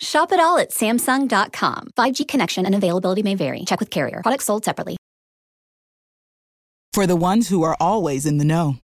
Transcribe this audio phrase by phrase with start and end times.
[0.00, 1.88] Shop it all at Samsung.com.
[1.96, 3.64] 5G connection and availability may vary.
[3.64, 4.20] Check with carrier.
[4.22, 4.96] Products sold separately.
[6.92, 8.76] For the ones who are always in the know,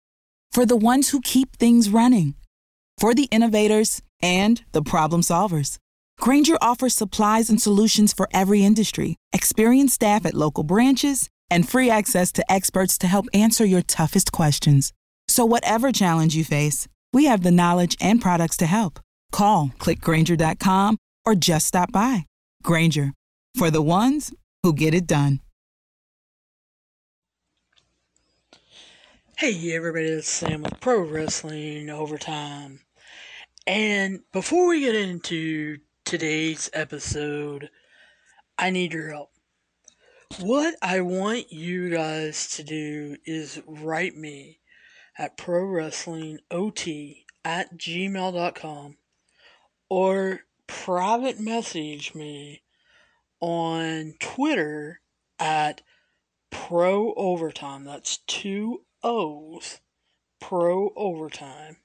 [0.52, 2.34] for the ones who keep things running,
[2.98, 5.78] for the innovators and the problem solvers.
[6.20, 11.90] Grainger offers supplies and solutions for every industry, experienced staff at local branches, and free
[11.90, 14.92] access to experts to help answer your toughest questions.
[15.26, 19.00] So, whatever challenge you face, we have the knowledge and products to help.
[19.32, 22.26] Call clickgranger.com or just stop by.
[22.62, 23.12] Grainger
[23.56, 25.40] for the ones who get it done.
[29.38, 32.80] Hey everybody, it's Sam with Pro Wrestling Overtime.
[33.66, 37.70] And before we get into today's episode,
[38.56, 39.30] I need your help.
[40.40, 44.60] What I want you guys to do is write me
[45.18, 46.38] at pro wrestling
[47.44, 48.96] at gmail.com
[49.90, 50.40] or
[50.72, 52.62] private message me
[53.40, 55.00] on Twitter
[55.38, 55.82] at
[56.50, 57.84] pro overtime.
[57.84, 59.80] That's two O's
[60.40, 61.76] pro overtime.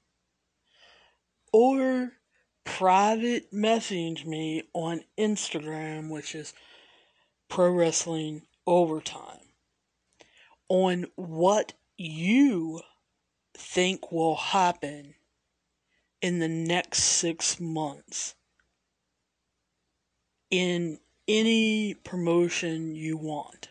[1.51, 2.13] Or
[2.63, 6.53] private message me on Instagram, which is
[7.49, 9.51] pro wrestling overtime,
[10.69, 12.81] on what you
[13.53, 15.15] think will happen
[16.21, 18.35] in the next six months
[20.49, 23.69] in any promotion you want.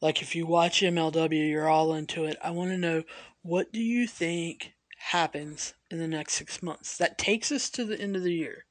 [0.00, 2.36] Like if you watch MLW, you're all into it.
[2.42, 3.04] I want to know
[3.42, 6.96] what do you think happens in the next six months?
[6.98, 8.64] That takes us to the end of the year.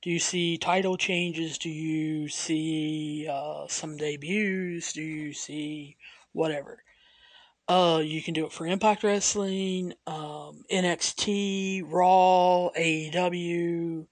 [0.00, 1.58] Do you see title changes?
[1.58, 4.92] Do you see uh, some debuts?
[4.92, 5.96] Do you see
[6.32, 6.82] whatever?
[7.66, 14.06] Uh, you can do it for Impact Wrestling, um, NXT, Raw, AEW,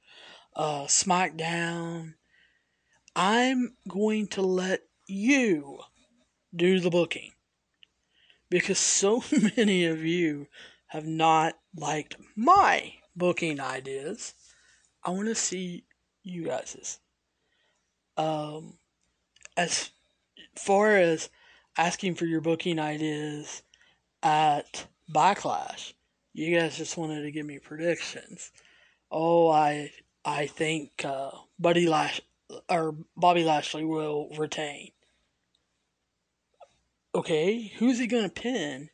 [0.57, 2.15] uh, SmackDown.
[3.15, 5.79] I'm going to let you
[6.55, 7.33] do the booking
[8.51, 9.23] because so
[9.57, 10.49] many of you
[10.89, 14.35] have not liked my booking ideas.
[15.05, 15.85] I want to see
[16.23, 16.99] you guys's.
[18.17, 18.79] Um,
[19.57, 19.91] as
[20.57, 21.29] far as
[21.77, 23.63] asking for your booking ideas
[24.23, 25.93] at Backlash.
[26.33, 28.51] You guys just wanted to give me predictions.
[29.11, 29.91] Oh, I
[30.27, 32.21] I think uh, Buddy Lash
[32.69, 34.91] or Bobby Lashley will retain.
[37.15, 38.91] Okay, who's he gonna pin?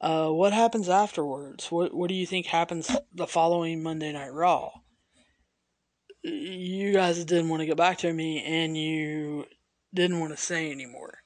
[0.00, 1.72] Uh, what happens afterwards?
[1.72, 4.70] What What do you think happens the following Monday Night Raw?
[6.22, 9.46] You guys didn't want to get back to me, and you
[9.94, 11.18] didn't want to say anymore.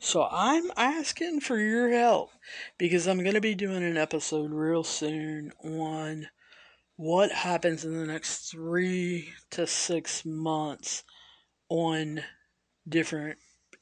[0.00, 2.30] So I'm asking for your help
[2.76, 6.28] because I'm to be doing an episode real soon on
[7.00, 11.02] what happens in the next three to six months
[11.70, 12.22] on
[12.86, 13.38] different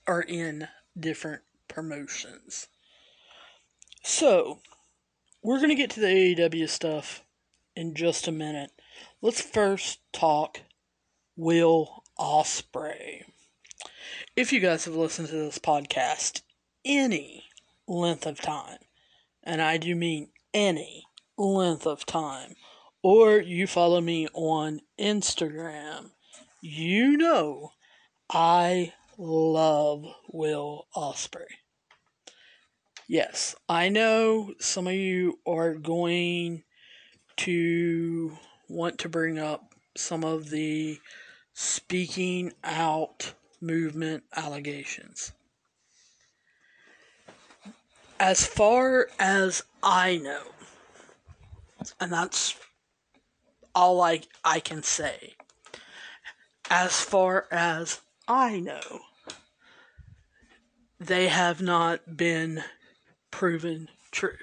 [0.06, 2.68] or in different promotions.
[4.04, 4.60] So
[5.42, 6.06] we're going to get to the
[6.36, 7.24] AEW stuff
[7.74, 8.70] in just a minute.
[9.20, 10.60] Let's first talk
[11.34, 13.24] Will Ospreay
[14.36, 16.42] if you guys have listened to this podcast
[16.84, 17.46] any
[17.88, 18.78] length of time,
[19.42, 22.54] and I do mean any length of time,
[23.10, 26.10] or you follow me on Instagram,
[26.60, 27.70] you know
[28.28, 31.46] I love Will Ospreay.
[33.08, 36.64] Yes, I know some of you are going
[37.38, 38.36] to
[38.68, 40.98] want to bring up some of the
[41.54, 45.32] speaking out movement allegations.
[48.20, 50.42] As far as I know,
[51.98, 52.54] and that's
[53.78, 55.34] all I, I can say,
[56.68, 58.80] as far as I know,
[60.98, 62.64] they have not been
[63.30, 64.36] proven true.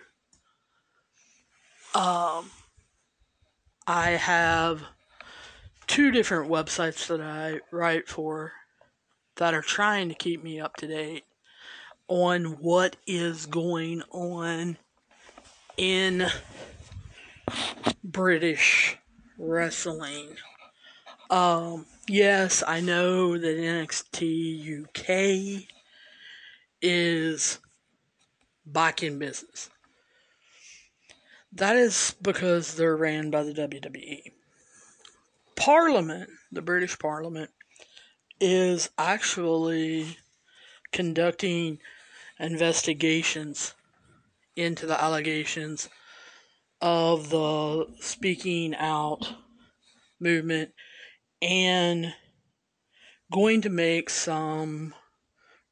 [1.93, 2.49] Um,
[3.85, 4.83] I have
[5.85, 8.53] two different websites that I write for
[9.35, 11.25] that are trying to keep me up to date
[12.07, 14.77] on what is going on
[15.75, 16.27] in
[18.01, 18.97] British
[19.37, 20.35] wrestling.
[21.29, 25.67] Um, yes, I know that NXT UK
[26.81, 27.59] is
[28.65, 29.69] back in business.
[31.51, 34.31] That is because they're ran by the WWE.
[35.55, 37.49] Parliament, the British Parliament,
[38.41, 40.17] is actually
[40.91, 41.79] conducting
[42.39, 43.73] investigations
[44.55, 45.89] into the allegations
[46.81, 49.33] of the speaking out
[50.19, 50.71] movement
[51.41, 52.13] and
[53.31, 54.93] going to make some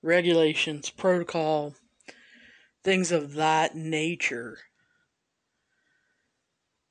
[0.01, 1.75] regulations, protocol,
[2.83, 4.57] things of that nature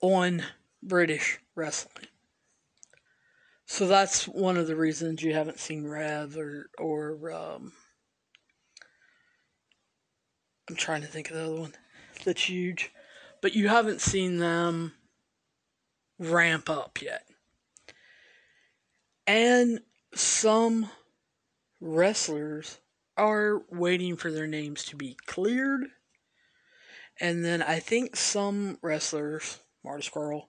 [0.00, 0.42] on
[0.82, 2.06] British wrestling.
[3.66, 7.72] So that's one of the reasons you haven't seen Rev or or um,
[10.68, 11.74] I'm trying to think of the other one
[12.24, 12.90] that's huge,
[13.42, 14.94] but you haven't seen them
[16.18, 17.26] ramp up yet.
[19.26, 19.80] And
[20.14, 20.88] some
[21.80, 22.78] wrestlers
[23.16, 25.82] are waiting for their names to be cleared.
[27.20, 30.44] And then I think some wrestlers, Marty Scurll,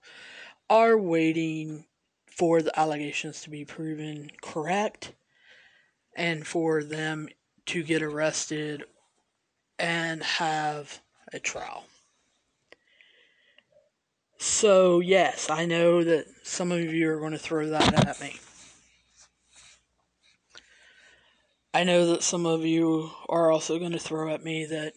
[0.70, 1.84] are waiting
[2.26, 5.12] for the allegations to be proven correct
[6.16, 7.28] and for them
[7.66, 8.84] to get arrested
[9.78, 11.00] and have
[11.32, 11.84] a trial.
[14.38, 18.36] So, yes, I know that some of you are going to throw that at me.
[21.72, 24.92] I know that some of you are also going to throw at me that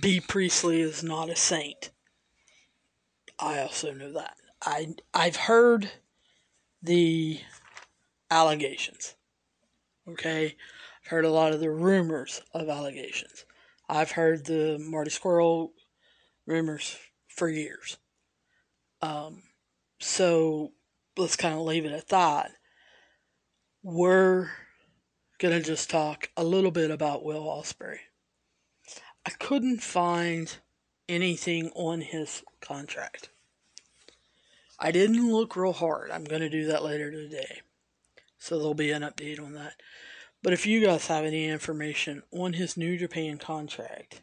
[0.00, 1.90] Bea Priestley is not a saint.
[3.38, 4.36] I also know that.
[4.62, 5.90] I I've heard
[6.82, 7.40] the
[8.30, 9.16] allegations.
[10.08, 10.56] Okay?
[11.04, 13.44] I've heard a lot of the rumors of allegations.
[13.88, 15.70] I've heard the Marty Scurll
[16.50, 16.98] rumors
[17.28, 17.96] for years.
[19.00, 19.44] Um,
[19.98, 20.72] so
[21.16, 22.50] let's kind of leave it at that
[23.82, 24.50] we're
[25.38, 27.98] going to just talk a little bit about Will Ospreay.
[29.26, 30.54] I couldn't find
[31.08, 33.30] anything on his contract.
[34.78, 36.10] I didn't look real hard.
[36.10, 37.60] I'm going to do that later today.
[38.38, 39.74] So there'll be an update on that.
[40.42, 44.22] But if you guys have any information on his New Japan contract,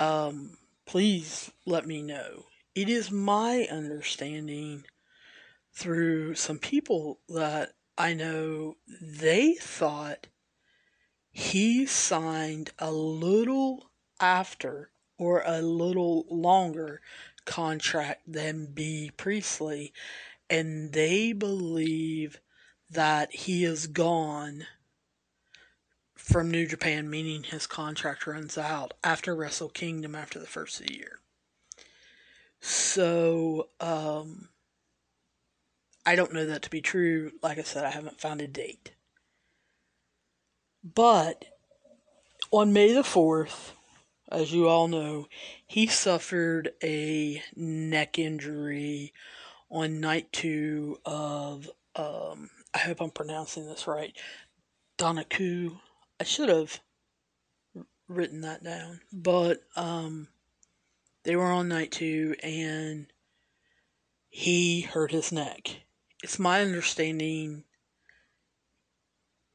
[0.00, 0.56] um,
[0.88, 2.46] please let me know.
[2.74, 4.84] It is my understanding
[5.74, 10.28] through some people that I know they thought
[11.30, 14.88] he signed a little after
[15.18, 17.02] or a little longer
[17.44, 19.92] contract than Bea Priestley,
[20.48, 22.40] and they believe
[22.90, 24.66] that he is gone
[26.28, 30.86] from New Japan, meaning his contract runs out after Wrestle Kingdom after the first of
[30.86, 31.20] the year.
[32.60, 34.50] So, um,
[36.04, 37.32] I don't know that to be true.
[37.42, 38.92] Like I said, I haven't found a date.
[40.84, 41.46] But
[42.50, 43.72] on May the 4th,
[44.30, 45.28] as you all know,
[45.66, 49.14] he suffered a neck injury
[49.70, 54.14] on night two of, um, I hope I'm pronouncing this right,
[54.98, 55.78] Dontaku.
[56.20, 56.80] I should have
[58.08, 60.28] written that down, but um,
[61.22, 63.06] they were on night two and
[64.28, 65.82] he hurt his neck
[66.22, 67.64] it's my understanding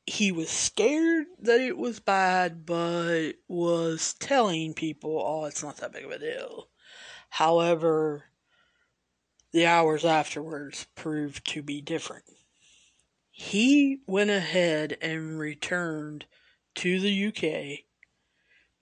[0.05, 5.93] he was scared that it was bad, but was telling people, oh, it's not that
[5.93, 6.67] big of a deal.
[7.29, 8.25] However,
[9.53, 12.25] the hours afterwards proved to be different.
[13.31, 16.25] He went ahead and returned
[16.75, 17.85] to the UK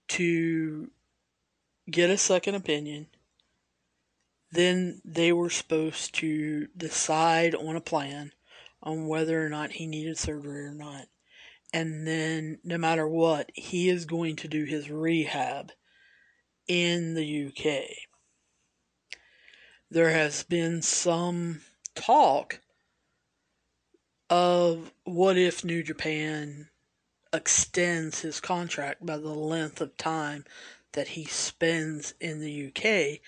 [0.08, 0.90] to
[1.90, 3.06] get a second opinion
[4.52, 8.32] then they were supposed to decide on a plan
[8.82, 11.06] on whether or not he needed surgery or not.
[11.72, 15.72] And then, no matter what, he is going to do his rehab
[16.68, 17.84] in the UK.
[19.90, 21.62] There has been some
[21.94, 22.60] talk
[24.28, 26.68] of what if New Japan
[27.32, 30.44] extends his contract by the length of time
[30.92, 33.20] that he spends in the UK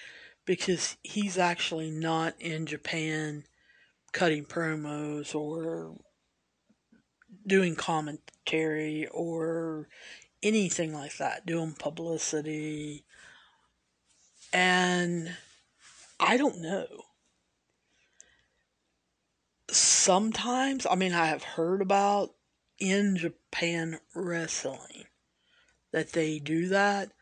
[0.44, 3.44] because he's actually not in Japan
[4.12, 5.96] cutting promos or
[7.46, 9.88] doing commentary or
[10.42, 13.04] anything like that, doing publicity.
[14.52, 15.34] And
[16.20, 16.87] I don't know.
[19.70, 22.34] Sometimes, I mean, I have heard about
[22.78, 25.04] in Japan wrestling
[25.93, 27.12] that they do that.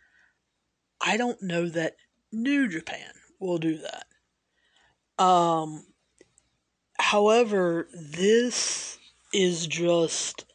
[1.01, 1.97] I don't know that
[2.31, 4.07] New Japan will do that.
[5.23, 5.87] Um,
[6.99, 8.99] however, this
[9.33, 10.47] is just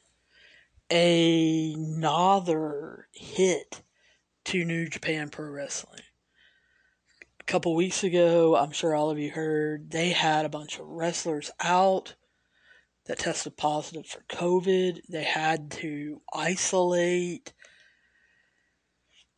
[0.90, 2.28] another
[3.12, 3.82] hit
[4.46, 6.02] to New Japan Pro Wrestling.
[7.40, 10.88] A couple weeks ago, I'm sure all of you heard, they had a bunch of
[10.88, 12.16] wrestlers out
[13.08, 15.02] that tested positive for COVID.
[15.10, 17.54] They had to isolate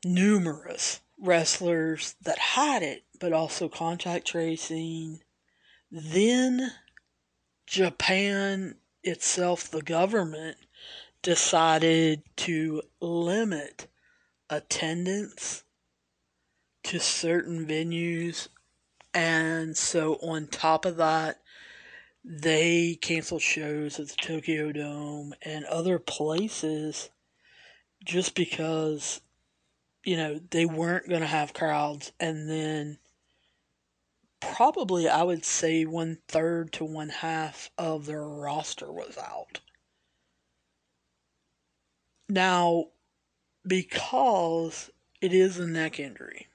[0.03, 5.19] numerous wrestlers that had it, but also contact tracing.
[5.91, 6.71] Then
[7.67, 10.57] Japan itself, the government,
[11.21, 13.87] decided to limit
[14.49, 15.63] attendance
[16.83, 18.47] to certain venues.
[19.13, 21.41] And so, on top of that,
[22.23, 27.09] they canceled shows at the Tokyo Dome and other places
[28.03, 29.21] just because,
[30.03, 32.11] you know, they weren't going to have crowds.
[32.19, 32.97] And then,
[34.39, 39.59] probably, I would say one third to one half of their roster was out.
[42.27, 42.85] Now,
[43.65, 46.47] because it is a neck injury,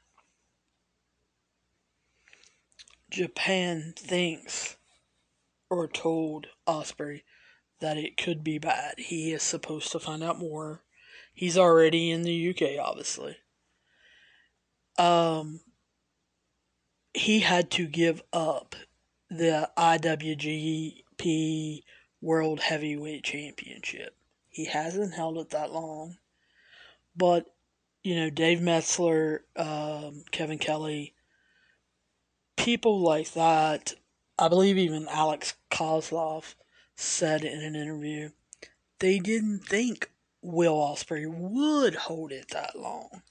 [3.10, 4.76] Japan thinks
[5.74, 7.22] or told Ospreay
[7.80, 8.94] that it could be bad.
[8.98, 10.82] He is supposed to find out more.
[11.34, 13.36] He's already in the UK, obviously.
[14.98, 15.60] Um,
[17.12, 18.76] he had to give up
[19.28, 21.02] the IWGP
[22.20, 24.16] World Heavyweight Championship.
[24.48, 26.16] He hasn't held it that long.
[27.16, 27.46] But,
[28.02, 31.14] you know, Dave Meltzer, um, Kevin Kelly,
[32.56, 33.94] people like that,
[34.38, 36.54] I believe even Alex Koslov
[36.96, 38.30] said in an interview,
[38.98, 40.10] they didn't think
[40.42, 43.22] Will Ospreay would hold it that long.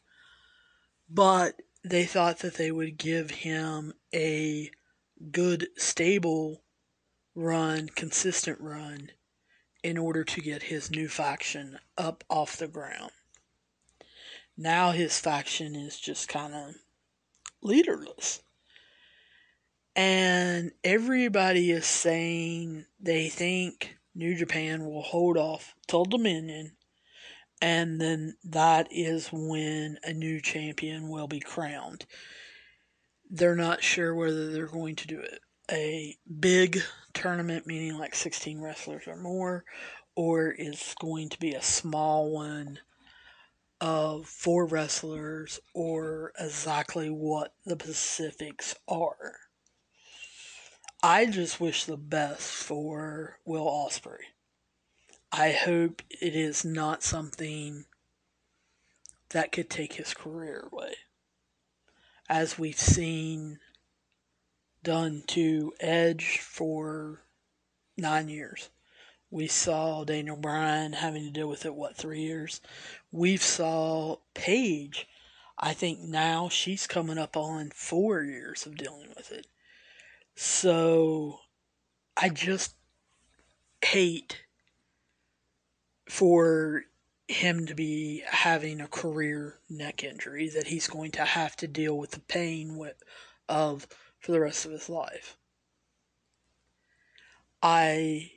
[1.10, 4.72] But they thought that they would give him a
[5.32, 6.64] good, stable
[7.36, 9.12] run, consistent run,
[9.84, 13.12] in order to get his new faction up off the ground.
[14.56, 16.76] Now his faction is just kind of
[17.62, 18.43] leaderless.
[19.96, 26.76] And everybody is saying they think New Japan will hold off till Dominion,
[27.62, 32.06] and then that is when a new champion will be crowned.
[33.30, 35.40] They're not sure whether they're going to do it
[35.72, 36.80] a big
[37.14, 39.64] tournament, meaning like 16 wrestlers or more,
[40.16, 42.80] or it's going to be a small one
[43.80, 49.34] of four wrestlers, or exactly what the Pacifics are.
[51.06, 54.20] I just wish the best for Will Ospreay.
[55.34, 57.84] I hope it is not something
[59.32, 60.94] that could take his career away.
[62.30, 63.60] As we've seen
[64.82, 67.26] done to Edge for
[67.98, 68.70] nine years.
[69.30, 72.62] We saw Daniel Bryan having to deal with it, what, three years?
[73.12, 75.06] We've saw Paige.
[75.58, 79.48] I think now she's coming up on four years of dealing with it.
[80.36, 81.40] So
[82.18, 82.76] I just
[83.84, 84.44] hate
[86.10, 86.84] for
[87.28, 91.98] him to be having a career neck injury that he's going to have to deal
[91.98, 93.02] with the pain with,
[93.48, 93.88] of
[94.20, 95.38] for the rest of his life.
[97.62, 98.32] I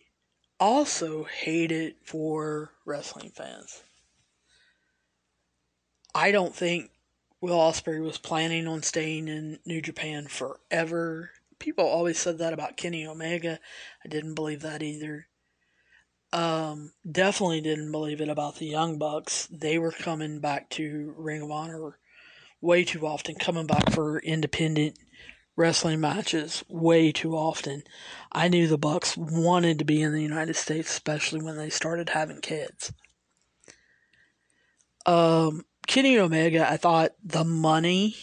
[0.61, 3.83] also hate it for wrestling fans.
[6.15, 6.91] I don't think
[7.41, 11.31] Will Ospreay was planning on staying in New Japan forever.
[11.59, 13.59] People always said that about Kenny Omega.
[14.05, 15.29] I didn't believe that either.
[16.33, 19.49] Um, definitely didn't believe it about the Young Bucks.
[19.51, 21.99] They were coming back to Ring of Honor
[22.61, 24.99] way too often, coming back for independent
[25.57, 27.83] wrestling matches way too often.
[28.31, 32.11] I knew the Bucks wanted to be in the United States, especially when they started
[32.11, 32.93] having kids.
[35.07, 38.17] Um, Kenny Omega, I thought the money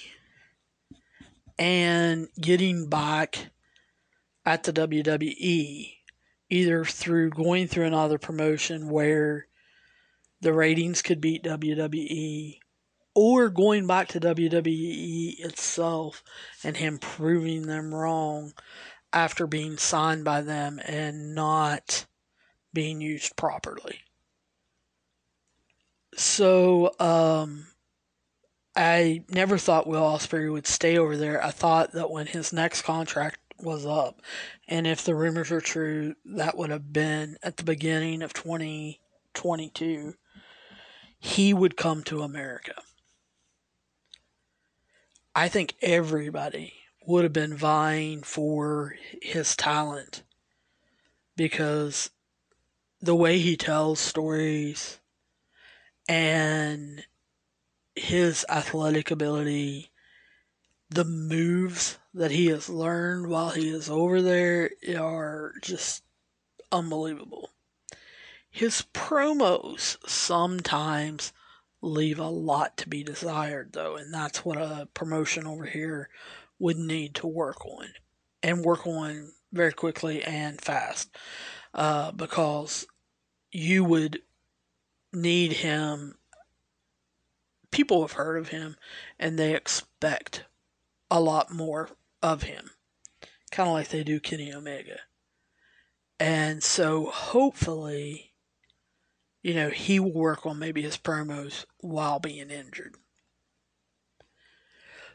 [1.58, 3.52] and getting back
[4.46, 5.94] at the WWE,
[6.50, 9.48] either through going through another promotion where
[10.42, 12.60] the ratings could beat WWE
[13.16, 16.24] or going back to WWE itself
[16.64, 18.54] and him proving them wrong
[19.12, 22.06] after being signed by them and not
[22.74, 24.00] being used properly.
[26.16, 27.68] So, um,
[28.76, 31.44] I never thought Will Ospreay would stay over there.
[31.44, 34.22] I thought that when his next contract was up,
[34.68, 40.16] and if the rumors are true, that would have been at the beginning of 2022,
[41.20, 42.74] he would come to America.
[45.36, 46.74] I think everybody
[47.06, 50.24] would have been vying for his talent
[51.36, 52.10] because
[53.02, 55.00] the way he tells stories
[56.08, 57.06] and
[57.96, 59.92] his athletic ability,
[60.90, 66.04] the moves that he has learned while he is over there are just
[66.72, 67.50] unbelievable.
[68.50, 71.34] His promos sometimes
[71.82, 76.10] leave a lot to be desired, though, and that's what a promotion over here
[76.60, 77.88] would need to work on
[78.42, 81.10] and work on very quickly and fast
[81.74, 82.86] uh, because
[83.52, 84.22] you would
[85.12, 86.16] need him.
[87.74, 88.78] People have heard of him
[89.20, 90.46] and they expect
[91.10, 91.90] a lot more
[92.22, 92.70] of him,
[93.50, 95.00] kind of like they do Kenny Omega.
[96.20, 98.32] And so hopefully,
[99.42, 102.94] you know, he will work on maybe his promos while being injured.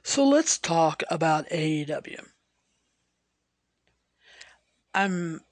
[0.02, 2.26] So let's talk about AEW.
[4.92, 5.42] I'm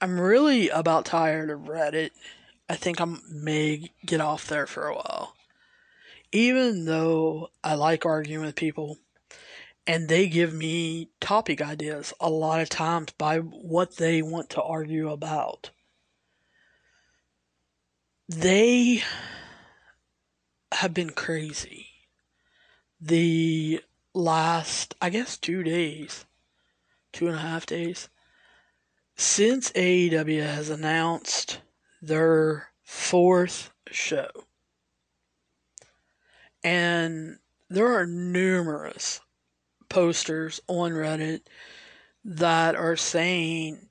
[0.00, 2.10] I'm really about tired of Reddit.
[2.68, 5.35] I think I may get off there for a while.
[6.36, 8.98] Even though I like arguing with people
[9.86, 14.62] and they give me topic ideas a lot of times by what they want to
[14.62, 15.70] argue about.
[18.28, 19.02] They
[20.72, 21.86] have been crazy
[23.00, 23.80] the
[24.12, 26.26] last, I guess, two days,
[27.14, 28.10] two and a half days,
[29.16, 31.60] since AEW has announced
[32.02, 34.28] their fourth show.
[36.66, 37.38] And
[37.70, 39.20] there are numerous
[39.88, 41.42] posters on Reddit
[42.24, 43.88] that are saying,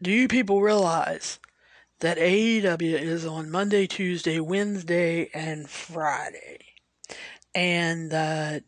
[0.00, 1.38] Do you people realize
[1.98, 6.60] that AEW is on Monday, Tuesday, Wednesday, and Friday?
[7.54, 8.64] And that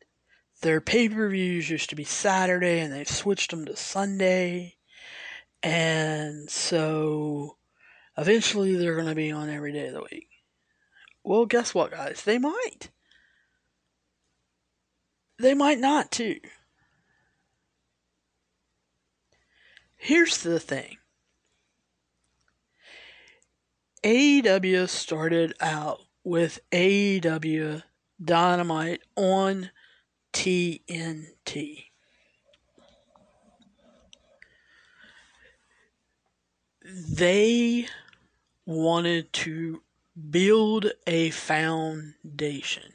[0.61, 4.75] their pay per views used to be Saturday and they've switched them to Sunday.
[5.63, 7.57] And so
[8.19, 10.29] eventually they're going to be on every day of the week.
[11.25, 12.25] Well, guess what, guys?
[12.27, 12.91] They might.
[15.43, 16.39] They might not, too.
[19.97, 20.99] Here's the thing
[24.05, 27.83] AEW started out with AEW
[28.25, 29.73] Dynamite on
[30.33, 31.87] TNT.
[36.85, 37.89] They
[38.65, 39.83] wanted to
[40.31, 42.92] build a foundation.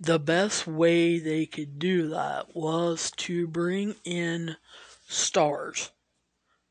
[0.00, 4.56] The best way they could do that was to bring in
[5.08, 5.92] stars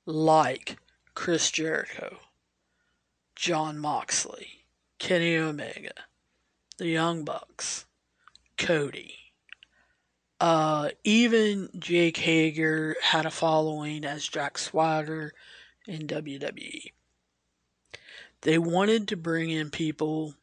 [0.06, 0.78] like
[1.16, 2.18] Chris Jericho,
[3.36, 4.66] Jon Moxley,
[5.00, 5.94] Kenny Omega,
[6.78, 7.86] the Young Bucks,
[8.58, 9.16] Cody.
[10.40, 15.34] Uh, even Jake Hager had a following as Jack Swagger
[15.88, 16.92] in WWE.
[18.42, 20.34] They wanted to bring in people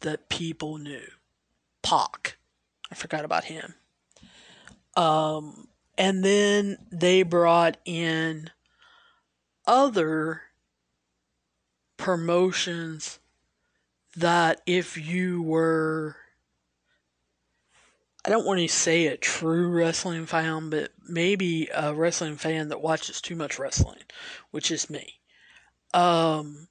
[0.00, 1.06] that people knew.
[1.82, 2.36] Pac.
[2.90, 3.74] I forgot about him.
[4.96, 8.50] Um, and then they brought in
[9.66, 10.42] other
[11.96, 13.18] promotions
[14.16, 16.16] that if you were
[18.24, 22.82] I don't want to say a true wrestling fan, but maybe a wrestling fan that
[22.82, 24.02] watches too much wrestling,
[24.50, 25.20] which is me.
[25.94, 26.68] Um,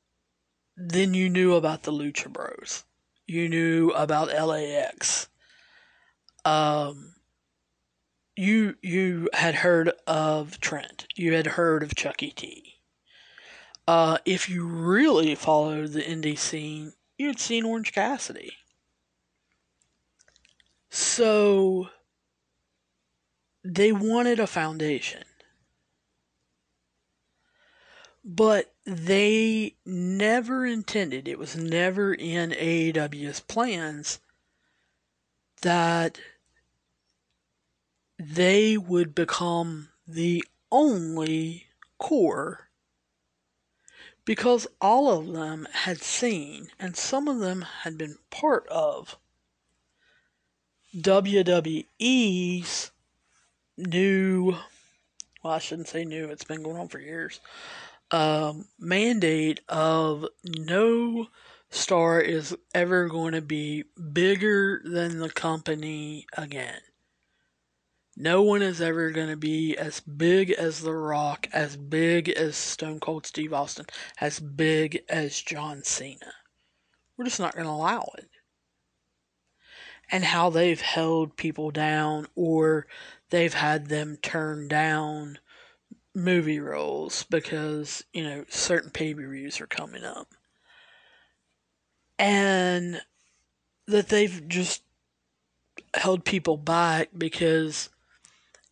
[0.78, 2.84] then you knew about the Lucha Bros.
[3.30, 5.28] You knew about LAX.
[6.44, 7.14] Um,
[8.36, 11.06] you you had heard of Trent.
[11.16, 12.80] You had heard of Chuckie T.
[13.88, 18.54] Uh, if you really followed the indie scene, you'd seen Orange Cassidy.
[20.90, 21.90] So
[23.64, 25.24] they wanted a foundation.
[28.26, 34.20] But they never intended, it was never in AEW's plans
[35.62, 36.20] that
[38.18, 41.68] they would become the only
[42.00, 42.70] core
[44.26, 49.18] because all of them had seen and some of them had been part of
[50.96, 52.92] WWE's
[53.78, 54.58] new,
[55.44, 57.40] well, I shouldn't say new, it's been going on for years,
[58.12, 61.28] um, mandate of no
[61.70, 66.82] star is ever going to be bigger than the company again.
[68.18, 72.58] No one is ever going to be as big as The Rock, as big as
[72.58, 73.86] Stone Cold Steve Austin,
[74.20, 76.34] as big as John Cena.
[77.16, 78.30] We're just not going to allow it
[80.12, 82.88] and how they've held people down or
[83.30, 85.40] they've had them turned down
[86.20, 90.28] movie roles because, you know, certain pay per views are coming up.
[92.18, 93.02] And
[93.88, 94.84] that they've just
[95.96, 97.90] held people back because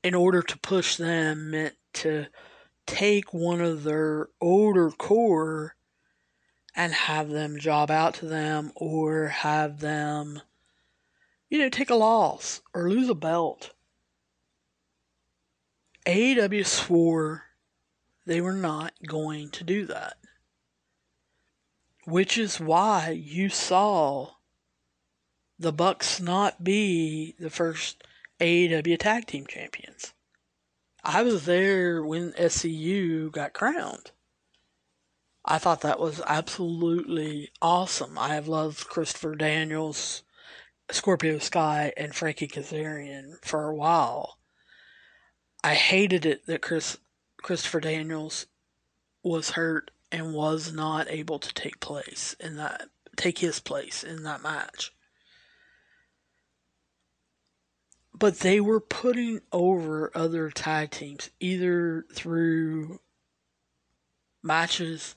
[0.03, 2.27] in order to push them meant to
[2.85, 5.75] take one of their older core
[6.75, 10.41] and have them job out to them or have them
[11.49, 13.71] you know take a loss or lose a belt
[16.07, 17.43] AEW swore
[18.25, 20.17] they were not going to do that
[22.07, 24.29] which is why you saw
[25.59, 28.01] the Bucks not be the first
[28.39, 30.13] AEW tag team champions.
[31.03, 34.11] I was there when SCU got crowned.
[35.43, 38.17] I thought that was absolutely awesome.
[38.17, 40.23] I have loved Christopher Daniels,
[40.89, 44.36] Scorpio Sky, and Frankie Kazarian for a while.
[45.67, 46.97] I hated it that Chris
[47.41, 48.45] Christopher Daniels
[49.21, 54.23] was hurt and was not able to take place in that take his place in
[54.23, 54.93] that match.
[58.17, 62.99] but they were putting over other tag teams either through
[64.41, 65.15] matches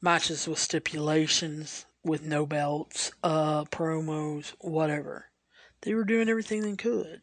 [0.00, 5.26] matches with stipulations with no belts uh promos whatever
[5.80, 7.22] they were doing everything they could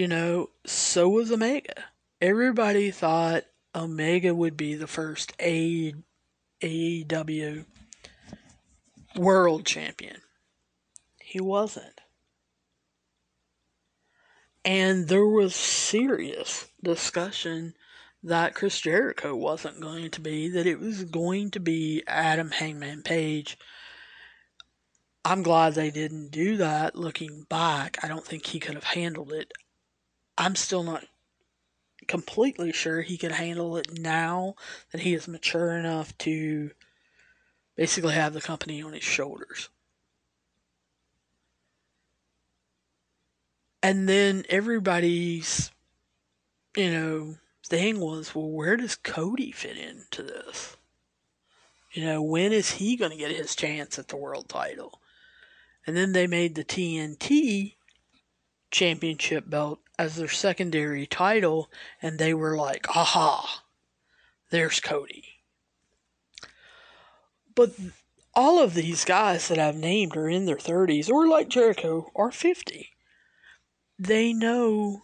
[0.00, 1.74] you know so was omega
[2.22, 5.94] everybody thought omega would be the first aew
[9.14, 10.16] world champion
[11.20, 12.00] he wasn't
[14.64, 17.74] and there was serious discussion
[18.22, 23.02] that Chris Jericho wasn't going to be, that it was going to be Adam Hangman
[23.02, 23.56] Page.
[25.24, 27.96] I'm glad they didn't do that looking back.
[28.02, 29.50] I don't think he could have handled it.
[30.38, 31.04] I'm still not
[32.06, 34.54] completely sure he could handle it now
[34.90, 36.70] that he is mature enough to
[37.76, 39.68] basically have the company on his shoulders.
[43.82, 45.70] And then everybody's,
[46.76, 50.76] you know, thing was, well, where does Cody fit into this?
[51.92, 55.00] You know, when is he going to get his chance at the world title?
[55.86, 57.74] And then they made the TNT
[58.70, 63.64] championship belt as their secondary title, and they were like, aha,
[64.48, 65.24] there's Cody.
[67.54, 67.72] But
[68.34, 72.32] all of these guys that I've named are in their 30s, or like Jericho, are
[72.32, 72.88] 50
[73.98, 75.02] they know,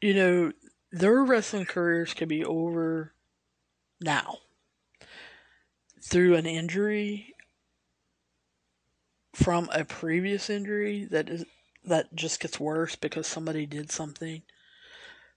[0.00, 0.52] you know,
[0.92, 3.12] their wrestling careers could be over
[4.00, 4.36] now
[6.00, 7.34] through an injury
[9.34, 11.44] from a previous injury that is
[11.86, 14.42] that just gets worse because somebody did something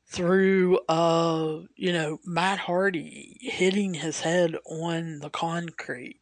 [0.08, 6.20] through uh you know Matt Hardy hitting his head on the concrete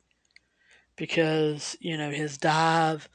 [0.97, 3.07] because you know his dive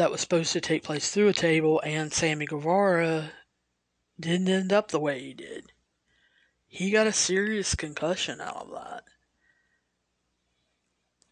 [0.00, 3.32] that was supposed to take place through a table, and Sammy Guevara
[4.18, 5.72] didn't end up the way he did.
[6.66, 9.04] He got a serious concussion out of that.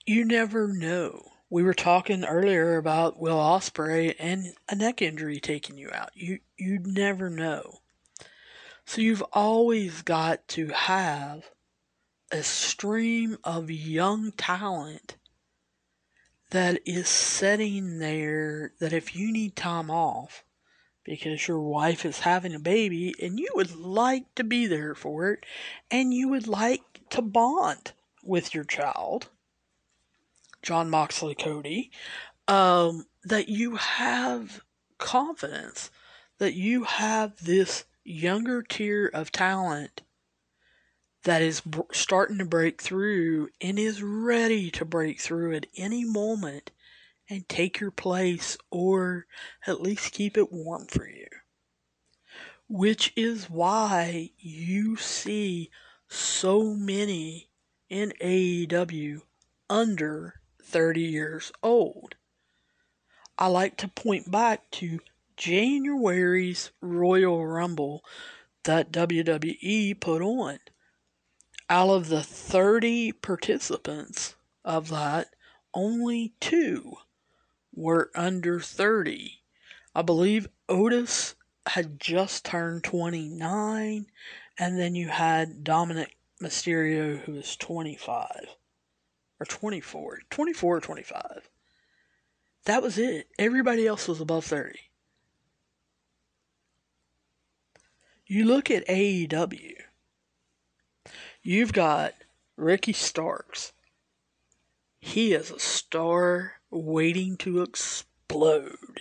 [0.06, 1.32] You never know.
[1.50, 6.10] We were talking earlier about Will Ospreay and a neck injury taking you out.
[6.14, 7.80] You you never know.
[8.84, 11.50] So you've always got to have
[12.30, 15.16] a stream of young talent
[16.50, 20.44] that is sitting there that if you need time off
[21.04, 25.30] because your wife is having a baby and you would like to be there for
[25.32, 25.44] it
[25.90, 29.28] and you would like to bond with your child,
[30.68, 31.90] Jon Moxley Cody,
[32.46, 34.60] um, that you have
[34.98, 35.90] confidence
[36.36, 40.02] that you have this younger tier of talent
[41.22, 46.04] that is b- starting to break through and is ready to break through at any
[46.04, 46.70] moment
[47.30, 49.24] and take your place or
[49.66, 51.28] at least keep it warm for you.
[52.68, 55.70] Which is why you see
[56.08, 57.48] so many
[57.88, 59.22] in AEW
[59.70, 60.37] under
[60.68, 62.14] 30 years old.
[63.38, 65.00] I like to point back to
[65.36, 68.04] January's Royal Rumble
[68.64, 70.58] that WWE put on
[71.70, 75.28] out of the 30 participants of that,
[75.74, 76.96] only two
[77.74, 79.40] were under 30.
[79.94, 81.34] I believe Otis
[81.66, 84.06] had just turned 29,
[84.58, 88.56] and then you had Dominik Mysterio, who was 25
[89.40, 91.48] or 24, 24 or 25.
[92.64, 93.28] That was it.
[93.38, 94.78] Everybody else was above 30.
[98.26, 99.74] You look at AEW.
[101.42, 102.14] You've got
[102.56, 103.72] Ricky Starks.
[105.00, 109.00] He is a star waiting to explode.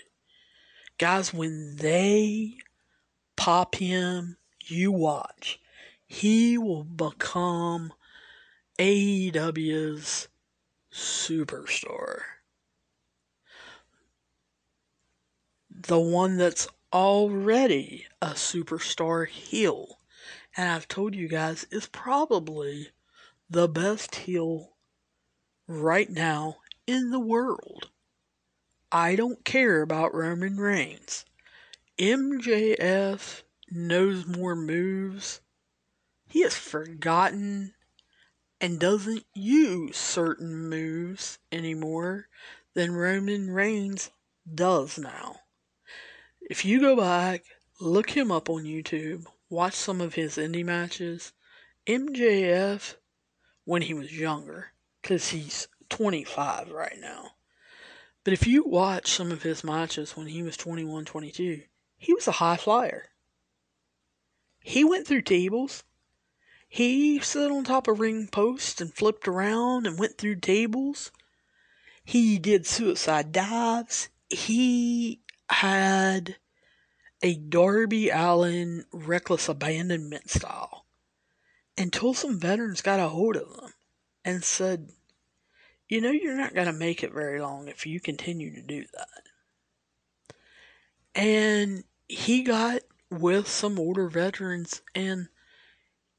[0.98, 2.58] Guys, when they
[3.36, 5.60] pop him, you watch.
[6.06, 7.92] He will become
[8.80, 10.28] AEW's
[10.94, 12.20] superstar.
[15.70, 19.98] The one that's already a superstar heel.
[20.56, 22.90] And I've told you guys, is probably
[23.50, 24.74] the best heel
[25.68, 27.90] right now in the world.
[28.92, 31.26] I don't care about Roman Reigns.
[31.98, 35.42] MJF knows more moves.
[36.28, 37.74] He has forgotten
[38.60, 42.28] and doesn't use certain moves anymore
[42.74, 44.12] than Roman Reigns
[44.54, 45.42] does now.
[46.42, 47.44] If you go back,
[47.80, 51.34] look him up on YouTube, watch some of his indie matches,
[51.86, 52.96] MJF,
[53.66, 57.32] when he was younger, because he's 25 right now.
[58.24, 61.64] But if you watch some of his matches when he was 21, 22,
[61.98, 63.10] he was a high flyer.
[64.60, 65.84] He went through tables.
[66.68, 71.12] He stood on top of ring posts and flipped around and went through tables.
[72.04, 74.10] He did suicide dives.
[74.30, 76.38] He had
[77.22, 80.86] a Darby Allin reckless abandonment style
[81.78, 83.74] until some veterans got a hold of him
[84.26, 84.90] and said,
[85.88, 88.86] You know, you're not going to make it very long if you continue to do
[88.94, 90.36] that.
[91.16, 95.30] And he got with some older veterans, and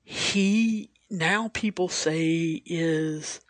[0.09, 3.43] he now people say is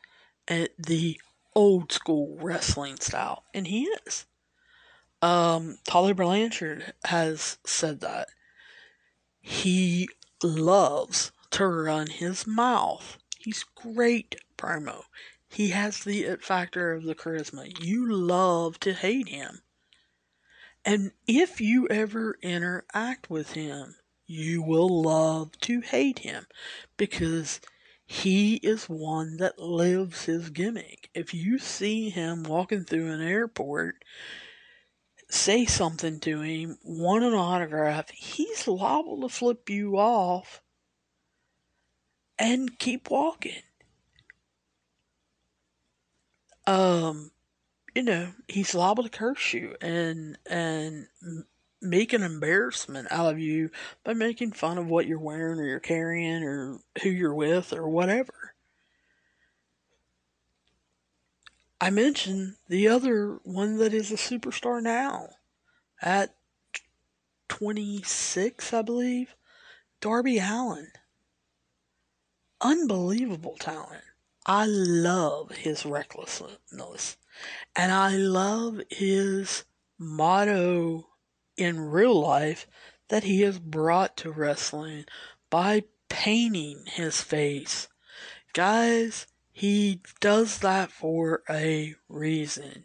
[0.49, 1.21] at the
[1.55, 4.27] old school wrestling style, and he is.
[5.23, 8.27] Um, Tully Blanchard has said that
[9.41, 10.09] he
[10.43, 13.19] loves to run his mouth.
[13.39, 15.05] He's great promo.
[15.49, 17.73] He has the it factor of the charisma.
[17.81, 19.63] You love to hate him.
[20.85, 23.95] And if you ever interact with him,
[24.29, 26.47] you will love to hate him
[26.99, 27.61] because
[28.07, 31.09] he is one that lives his gimmick.
[31.15, 34.05] If you see him walking through an airport,
[35.31, 40.63] say something to him, want an autograph, he's liable to flip you off
[42.39, 43.63] and keep walking.
[46.67, 47.31] Um,
[47.95, 51.07] you know, he's liable to curse you and and
[51.81, 53.71] make an embarrassment out of you
[54.05, 57.89] by making fun of what you're wearing or you're carrying or who you're with or
[57.89, 58.55] whatever.
[61.81, 65.29] I mentioned the other one that is a superstar now
[66.03, 66.35] at
[67.49, 69.35] 26, I believe,
[70.01, 70.89] Darby Allin.
[72.61, 74.03] Unbelievable talent.
[74.45, 77.17] I love his recklessness.
[77.77, 79.65] And I love his
[79.99, 81.08] motto
[81.59, 82.67] in real life
[83.09, 85.05] that he has brought to wrestling
[85.51, 87.89] by painting his face.
[88.53, 92.85] Guys, he does that for a reason.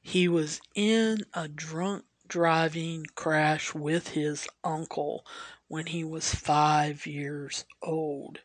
[0.00, 5.26] He was in a drunk driving crash with his uncle
[5.68, 8.40] when he was five years old.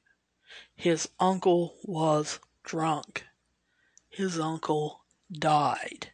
[0.76, 3.26] His uncle was drunk.
[4.10, 6.12] His uncle died.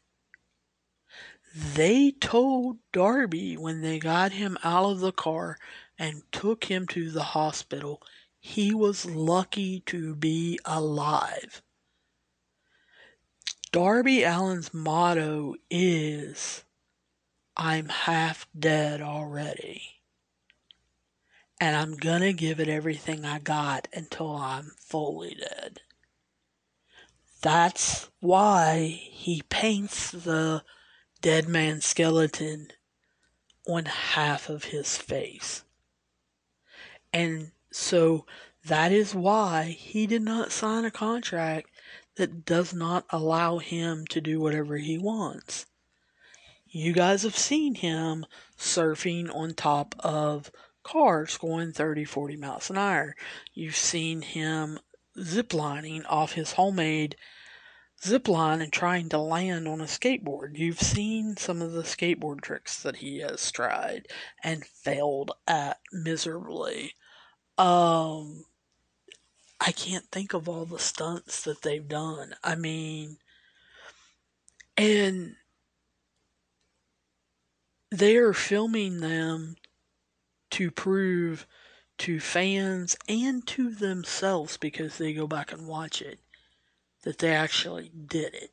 [1.56, 5.58] They told Darby when they got him out of the car
[5.98, 8.02] and took him to the hospital
[8.46, 11.63] he was lucky to be alive.
[13.72, 16.63] Darby Allin's motto is
[17.58, 19.82] I'm half dead already.
[21.60, 25.80] And I'm gonna give it everything I got until I'm fully dead.
[27.41, 30.63] That's why he paints the
[31.21, 32.67] dead man skeleton
[33.67, 35.63] on half of his face.
[37.13, 38.25] And so
[38.65, 41.69] that is why he did not sign a contract
[42.15, 45.65] that does not allow him to do whatever he wants.
[46.67, 48.25] You guys have seen him
[48.58, 50.51] surfing on top of
[50.84, 53.15] cars going 30, 40 miles an hour.
[53.54, 54.80] You've seen him
[55.17, 57.15] ziplining off his homemade
[58.06, 60.58] zipline and trying to land on a skateboard.
[60.58, 64.08] You've seen some of the skateboard tricks that he has tried
[64.44, 66.94] and failed at miserably.
[67.58, 68.46] Um,
[69.60, 72.36] I can't think of all the stunts that they've done.
[72.44, 73.18] I mean,
[74.78, 75.36] and
[77.89, 79.56] they are filming them
[80.52, 81.48] to prove
[81.98, 86.20] to fans and to themselves because they go back and watch it
[87.06, 88.52] that they actually did it.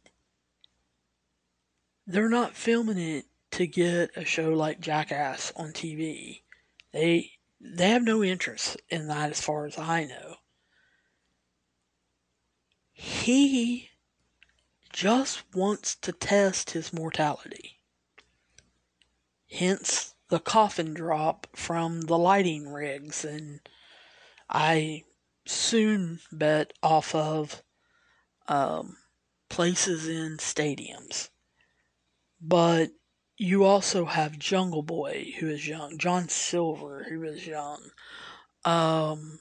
[2.06, 6.42] They're not filming it to get a show like Jackass on TV.
[6.92, 10.36] They they have no interest in that as far as I know.
[12.92, 13.90] He
[14.92, 17.78] just wants to test his mortality.
[19.50, 23.60] Hence the coffin drop from the lighting rigs, and
[24.50, 25.04] I
[25.46, 27.62] soon bet off of
[28.48, 28.96] um,
[29.48, 31.30] places in stadiums.
[32.40, 32.90] But
[33.36, 37.90] you also have Jungle Boy, who is young, John Silver, who is young.
[38.64, 39.40] Um,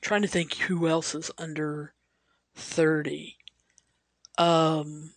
[0.00, 1.94] trying to think who else is under
[2.54, 3.36] 30.
[4.38, 5.12] Um,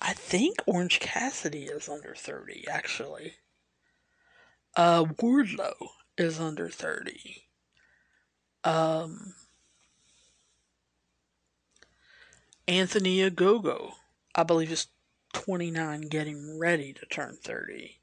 [0.00, 3.34] I think Orange Cassidy is under 30, actually.
[4.76, 7.44] Uh, Wardlow is under 30.
[8.64, 9.34] Um,
[12.66, 13.92] Anthony Ogogo,
[14.34, 14.86] I believe, is
[15.34, 18.00] 29, getting ready to turn 30.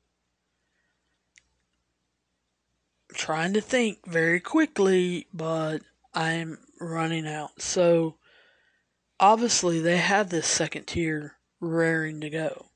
[3.09, 5.79] I'm trying to think very quickly, but
[6.13, 7.59] I'm running out.
[7.61, 8.17] So,
[9.19, 12.67] obviously, they have this second tier raring to go.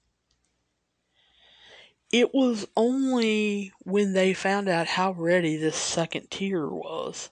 [2.12, 7.30] It was only when they found out how ready this second tier was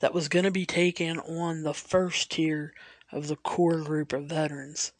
[0.00, 2.72] that was going to be taken on the first tier
[3.12, 4.92] of the core group of veterans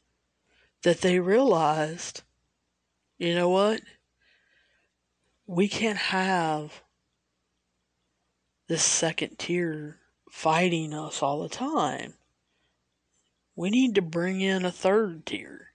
[0.82, 2.22] that they realized,
[3.18, 3.80] you know what?
[5.46, 6.82] We can't have
[8.68, 9.98] this second tier
[10.30, 12.14] fighting us all the time.
[13.54, 15.72] We need to bring in a third tier.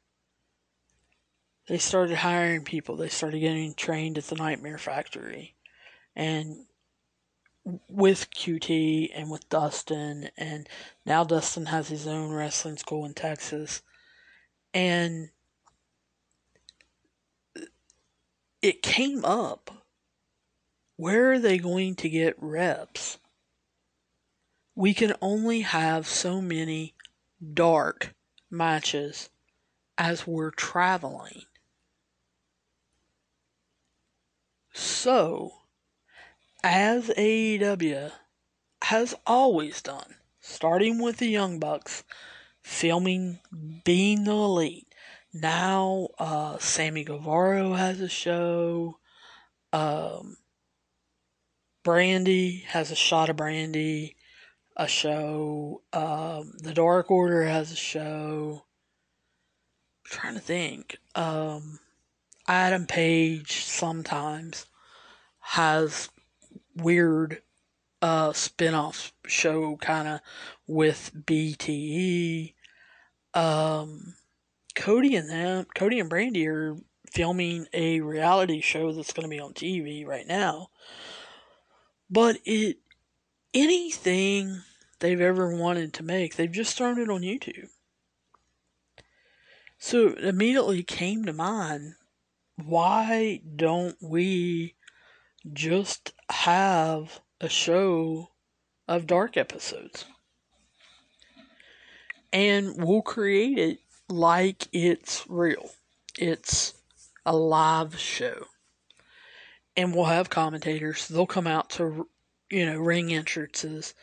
[1.68, 2.96] They started hiring people.
[2.96, 5.56] They started getting trained at the Nightmare Factory.
[6.16, 6.66] And
[7.88, 10.68] with QT and with Dustin, and
[11.06, 13.82] now Dustin has his own wrestling school in Texas.
[14.74, 15.30] And
[18.62, 19.72] it came up
[21.02, 23.18] where are they going to get reps?
[24.76, 26.94] We can only have so many
[27.54, 28.14] dark
[28.52, 29.30] matches
[29.98, 31.42] as we're traveling.
[34.74, 35.61] So,
[36.64, 38.12] as AEW
[38.84, 42.04] has always done, starting with the Young Bucks,
[42.62, 43.40] filming
[43.84, 44.88] Being the Elite.
[45.34, 49.00] Now, uh, Sammy Guevara has a show.
[49.72, 50.38] Um,
[51.84, 54.16] Brandi has a shot of Brandi,
[54.76, 55.82] a show.
[55.94, 58.64] Um, the Dark Order has a show.
[60.06, 60.98] I'm trying to think.
[61.16, 61.80] Um,
[62.48, 64.66] Adam Page sometimes
[65.40, 66.10] has
[66.76, 67.42] weird
[68.02, 70.20] uh, spin-off show kind of
[70.68, 72.54] with BTE.
[73.34, 74.16] Um,
[74.76, 76.78] Cody and them, Cody and Brandi are
[77.12, 80.70] filming a reality show that's going to be on TV right now.
[82.10, 82.78] But it,
[83.54, 84.62] anything
[85.00, 87.70] they've ever wanted to make, they've just started on YouTube.
[89.78, 91.96] So it immediately came to mind
[92.64, 94.76] why don't we
[95.52, 98.30] just have a show
[98.88, 100.06] of dark episodes?
[102.34, 105.72] And we'll create it like it's real.
[106.18, 106.74] It's
[107.26, 108.46] a live show.
[109.76, 111.08] And we'll have commentators.
[111.08, 112.08] They'll come out to,
[112.50, 113.94] you know, ring entrances.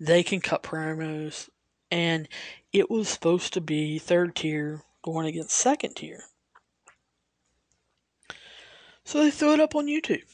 [0.00, 1.48] They can cut promos.
[1.90, 2.28] And
[2.72, 6.24] it was supposed to be third tier going against second tier.
[9.04, 10.24] So they threw it up on YouTube.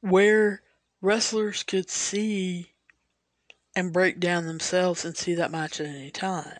[0.00, 0.62] Where
[1.00, 2.74] wrestlers could see
[3.74, 6.58] and break down themselves and see that match at any time.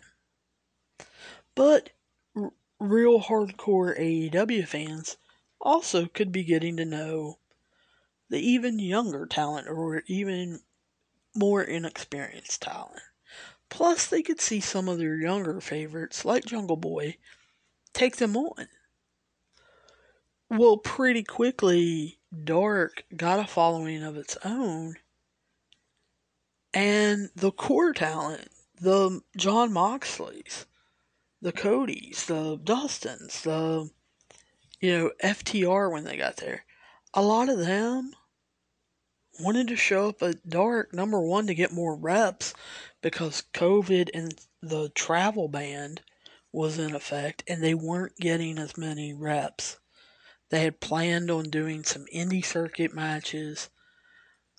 [1.55, 1.89] But
[2.35, 5.17] r- real hardcore AEW fans
[5.59, 7.39] also could be getting to know
[8.29, 10.61] the even younger talent or even
[11.35, 13.01] more inexperienced talent.
[13.69, 17.17] Plus, they could see some of their younger favorites, like Jungle Boy,
[17.93, 18.67] take them on.
[20.49, 24.97] Well, pretty quickly, Dark got a following of its own.
[26.73, 28.49] And the core talent,
[28.81, 30.65] the Jon Moxleys,
[31.41, 33.89] the Codys, the Dustins, the
[34.81, 36.65] you know FTR when they got there,
[37.13, 38.13] a lot of them
[39.39, 42.53] wanted to show up at Dark number one to get more reps
[43.01, 45.99] because COVID and the travel ban
[46.51, 49.77] was in effect and they weren't getting as many reps
[50.49, 53.69] They had planned on doing some indie circuit matches.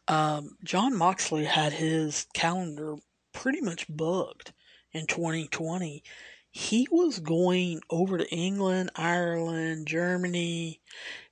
[0.07, 2.97] Um, Jon Moxley had his calendar
[3.33, 4.53] pretty much booked
[4.93, 6.03] in 2020.
[6.51, 10.81] He was going over to England, Ireland, Germany.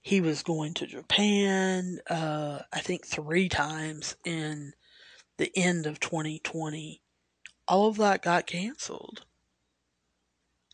[0.03, 4.73] He was going to Japan, uh, I think three times in
[5.39, 7.03] the end of 2020.
[7.67, 9.25] All of that got canceled.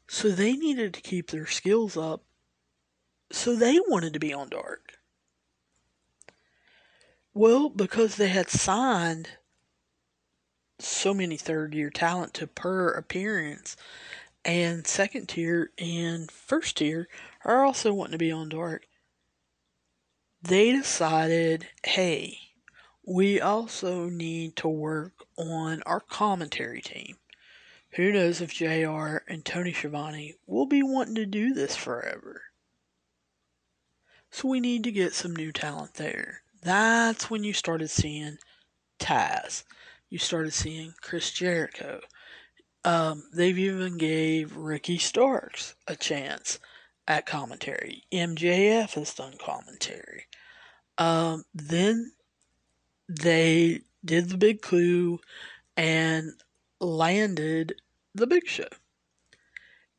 [0.08, 2.24] So they needed to keep their skills up.
[3.32, 4.98] So they wanted to be on dark.
[7.32, 9.30] Well, because they had signed
[10.78, 13.74] so many third year talent to per appearance,
[14.44, 17.08] and second tier and first tier
[17.42, 18.86] are also wanting to be on dark.
[20.42, 22.38] They decided, hey,
[23.06, 27.16] we also need to work on our commentary team.
[27.92, 32.42] Who knows if JR and Tony Schiavone will be wanting to do this forever.
[34.32, 36.40] So we need to get some new talent there.
[36.62, 38.38] That's when you started seeing
[38.98, 39.62] Taz.
[40.08, 42.00] You started seeing Chris Jericho.
[42.82, 46.58] Um, they've even gave Ricky Starks a chance
[47.06, 48.04] at commentary.
[48.10, 50.24] MJF has done commentary.
[50.96, 52.12] Um, then
[53.08, 55.20] they did the big clue
[55.76, 56.32] and
[56.80, 57.74] landed
[58.14, 58.68] the big show.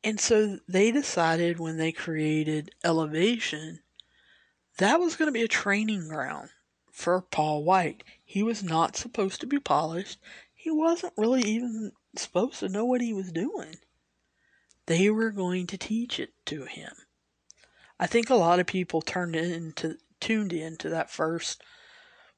[0.04, 3.80] And so they decided when they created Elevation,
[4.78, 6.50] that was going to be a training ground
[6.92, 8.04] for Paul White.
[8.24, 10.20] He was not supposed to be polished.
[10.54, 13.76] He wasn't really even supposed to know what he was doing.
[14.86, 16.92] They were going to teach it to him.
[18.00, 21.64] I think a lot of people turned into tuned into that first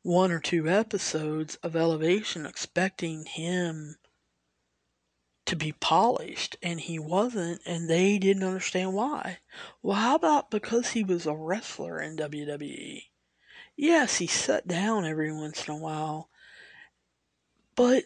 [0.01, 3.95] one or two episodes of Elevation expecting him
[5.45, 9.39] to be polished, and he wasn't, and they didn't understand why.
[9.81, 13.03] Well, how about because he was a wrestler in WWE?
[13.75, 16.29] Yes, he sat down every once in a while,
[17.75, 18.05] but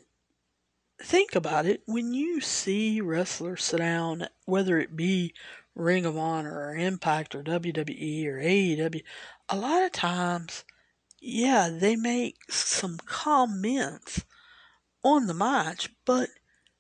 [1.01, 1.83] think about it.
[1.85, 5.33] When you see wrestlers sit down, whether it be
[5.75, 9.03] Ring of Honor or Impact or WWE or AEW,
[9.47, 10.65] a lot of times,
[11.21, 14.25] yeah, they make some comments
[15.03, 16.29] on the match, but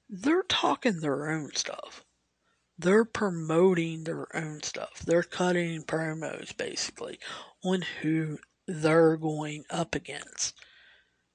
[0.09, 2.03] they're talking their own stuff.
[2.77, 4.99] They're promoting their own stuff.
[5.05, 7.19] They're cutting promos basically
[7.63, 10.55] on who they're going up against.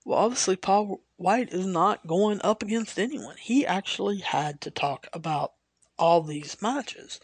[0.05, 3.37] Well, obviously, Paul White is not going up against anyone.
[3.39, 5.53] He actually had to talk about
[5.99, 7.21] all these matches,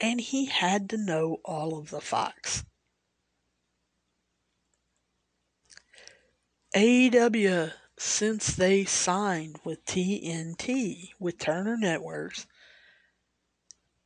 [0.00, 2.64] and he had to know all of the facts.
[6.74, 12.46] AEW since they signed with TNT, with Turner Networks,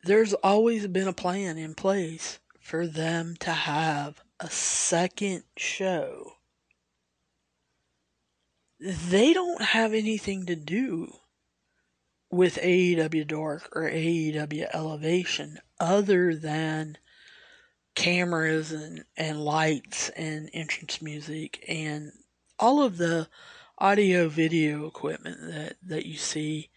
[0.05, 6.35] there's always been a plan in place for them to have a second show.
[8.79, 11.13] They don't have anything to do
[12.31, 16.97] with AEW Dark or AEW Elevation other than
[17.95, 22.13] cameras and, and lights and entrance music and
[22.59, 23.29] all of the
[23.81, 26.69] audio video equipment that, that you see,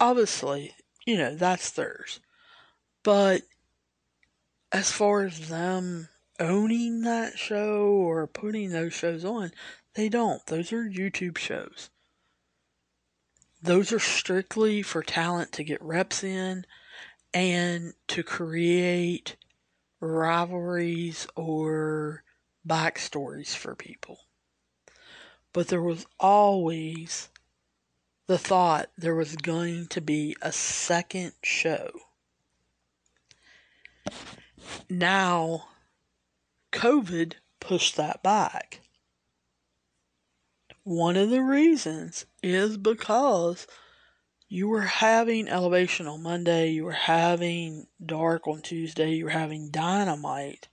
[0.00, 0.74] obviously,
[1.04, 2.20] you know, that's theirs.
[3.02, 3.42] But
[4.70, 6.08] as far as them
[6.40, 9.52] owning that show or putting those shows on,
[9.94, 10.44] they don't.
[10.46, 11.90] Those are YouTube shows.
[13.62, 16.64] Those are strictly for talent to get reps in
[17.34, 19.36] and to create
[20.00, 22.24] rivalries or
[22.66, 24.18] backstories for people
[25.52, 27.28] but there was always
[28.26, 31.90] the thought there was going to be a second show.
[34.88, 35.68] Now,
[36.72, 38.80] COVID pushed that back.
[40.84, 43.66] One of the reasons is because
[44.48, 49.70] you were having Elevation on Monday, you were having Dark on Tuesday, you were having
[49.70, 50.68] Dynamite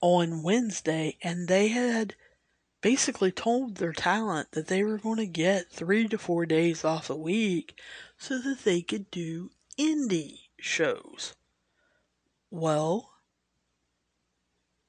[0.00, 2.14] on Wednesday, and they had
[2.84, 7.08] basically told their talent that they were going to get three to four days off
[7.08, 7.80] a week
[8.18, 11.34] so that they could do indie shows.
[12.50, 13.12] Well,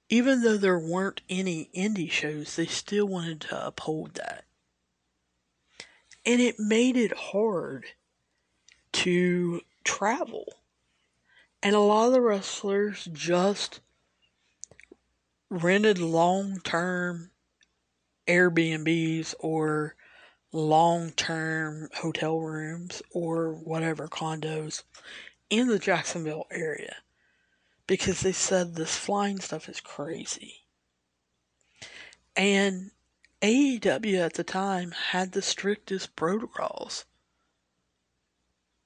[0.09, 4.43] even though there weren't any indie shows, they still wanted to uphold that.
[6.25, 7.85] And it made it hard
[8.91, 10.55] to travel.
[11.63, 13.79] And a lot of the wrestlers just
[15.49, 17.31] rented long term
[18.27, 19.95] Airbnbs or
[20.51, 24.83] long term hotel rooms or whatever condos
[25.49, 26.95] in the Jacksonville area
[27.87, 30.65] because they said this flying stuff is crazy.
[32.35, 32.91] And
[33.41, 37.05] AEW at the time had the strictest protocols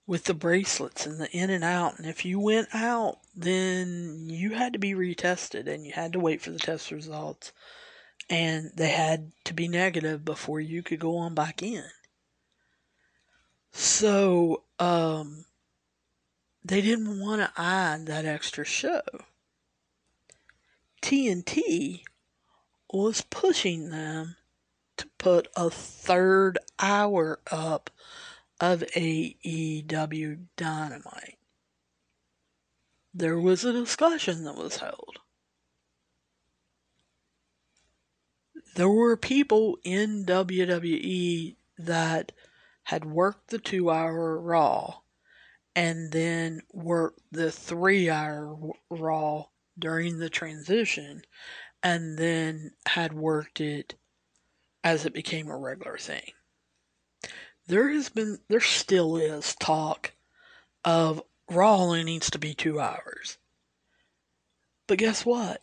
[0.05, 1.97] with the bracelets and the in and out.
[1.97, 6.19] And if you went out, then you had to be retested and you had to
[6.19, 7.53] wait for the test results.
[8.29, 11.85] And they had to be negative before you could go on back in.
[13.71, 15.45] So, um,
[16.63, 19.01] they didn't want to add that extra show.
[21.01, 22.03] TNT
[22.91, 24.35] was pushing them
[24.97, 27.89] to put a third hour up
[28.59, 31.37] of AEW Dynamite.
[33.13, 35.19] There was a discussion that was held.
[38.75, 42.31] There were people in WWE that
[42.83, 45.01] had worked the two hour Raw
[45.75, 49.45] and then worked the three hour Raw
[49.77, 51.23] during the transition
[51.81, 53.95] and then had worked it
[54.83, 56.31] as it became a regular thing.
[57.67, 60.13] There has been, there still is talk
[60.83, 63.37] of Raw only needs to be two hours.
[64.87, 65.61] But guess what?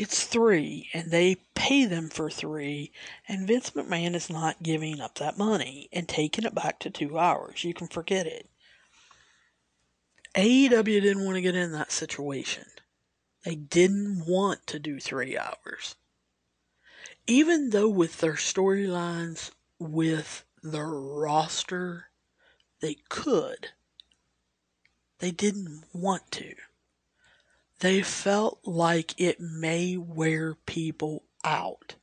[0.00, 2.92] It's three, and they pay them for three,
[3.26, 7.18] and Vince McMahon is not giving up that money and taking it back to two
[7.18, 7.64] hours.
[7.64, 8.48] You can forget it.
[10.36, 12.66] AEW didn't want to get in that situation.
[13.44, 15.96] They didn't want to do three hours.
[17.26, 22.10] Even though with their storylines with their roster,
[22.78, 23.70] they could.
[25.18, 26.54] They didn't want to.
[27.80, 31.94] They felt like it may wear people out.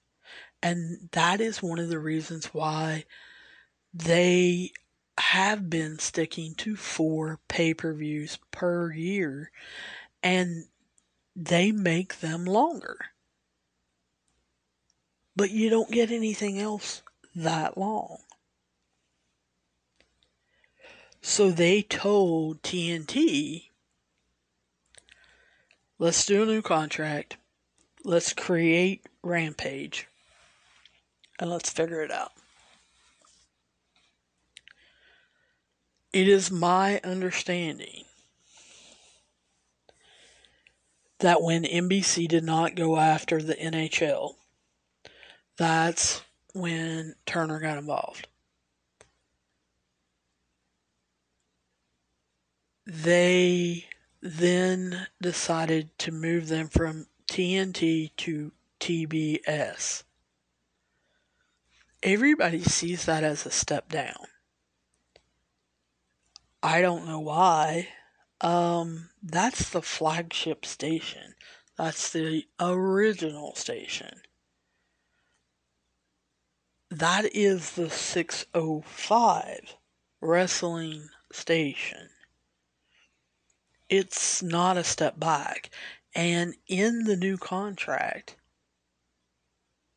[0.63, 3.05] And that is one of the reasons why
[3.93, 4.71] they
[5.17, 9.51] have been sticking to four pay per views per year.
[10.23, 10.65] And
[11.35, 12.97] they make them longer.
[15.35, 17.01] But you don't get anything else
[17.35, 18.19] that long.
[21.21, 23.69] So they told TNT,
[25.99, 27.37] let's do a new contract,
[28.03, 30.07] let's create Rampage,
[31.39, 32.31] and let's figure it out.
[36.13, 38.05] It is my understanding
[41.19, 44.35] that when NBC did not go after the NHL,
[45.57, 46.21] that's
[46.53, 48.27] when Turner got involved.
[52.85, 53.85] They
[54.27, 60.03] then decided to move them from TNT to TBS.
[62.01, 64.25] Everybody sees that as a step down.
[66.63, 67.89] I don't know why.
[68.41, 71.35] Um, that's the flagship station.
[71.77, 74.21] That's the original station.
[76.89, 79.75] That is the 605
[80.19, 82.09] wrestling station.
[83.89, 85.69] It's not a step back.
[86.13, 88.35] And in the new contract,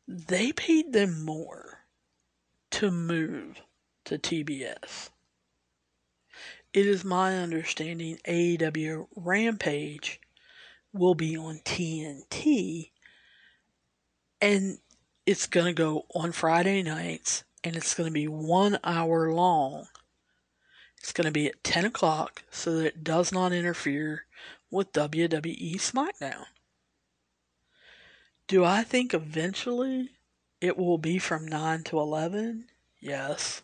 [0.07, 1.85] they paid them more
[2.71, 3.61] to move
[4.05, 5.09] to TBS.
[6.73, 10.19] It is my understanding AEW Rampage
[10.93, 12.91] will be on TNT
[14.41, 14.77] and
[15.25, 19.87] it's going to go on Friday nights and it's going to be one hour long.
[21.09, 24.25] It's going to be at 10 o'clock so that it does not interfere
[24.69, 26.45] with WWE SmackDown.
[28.47, 30.11] Do I think eventually
[30.61, 32.65] it will be from 9 to 11?
[32.99, 33.63] Yes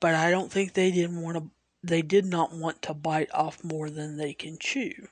[0.00, 1.50] but I don't think they didn't want to
[1.82, 5.08] they did not want to bite off more than they can chew.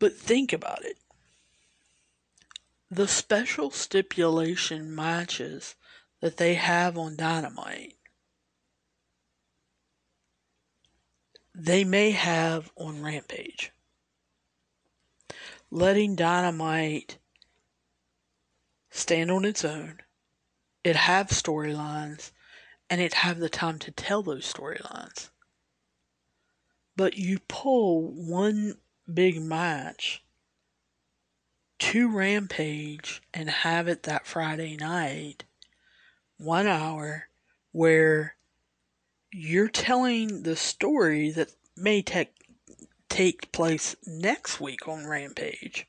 [0.00, 0.96] But think about it.
[2.90, 5.76] The special stipulation matches
[6.20, 7.94] that they have on Dynamite,
[11.54, 13.72] they may have on Rampage.
[15.70, 17.18] Letting Dynamite
[18.90, 20.00] stand on its own
[20.84, 22.30] it have storylines
[22.90, 25.30] and it have the time to tell those storylines.
[26.94, 28.74] But you pull one
[29.12, 30.22] big match
[31.80, 35.44] to Rampage and have it that Friday night,
[36.44, 37.28] one hour,
[37.72, 38.36] where
[39.32, 42.32] you're telling the story that may take
[43.08, 45.86] take place next week on Rampage,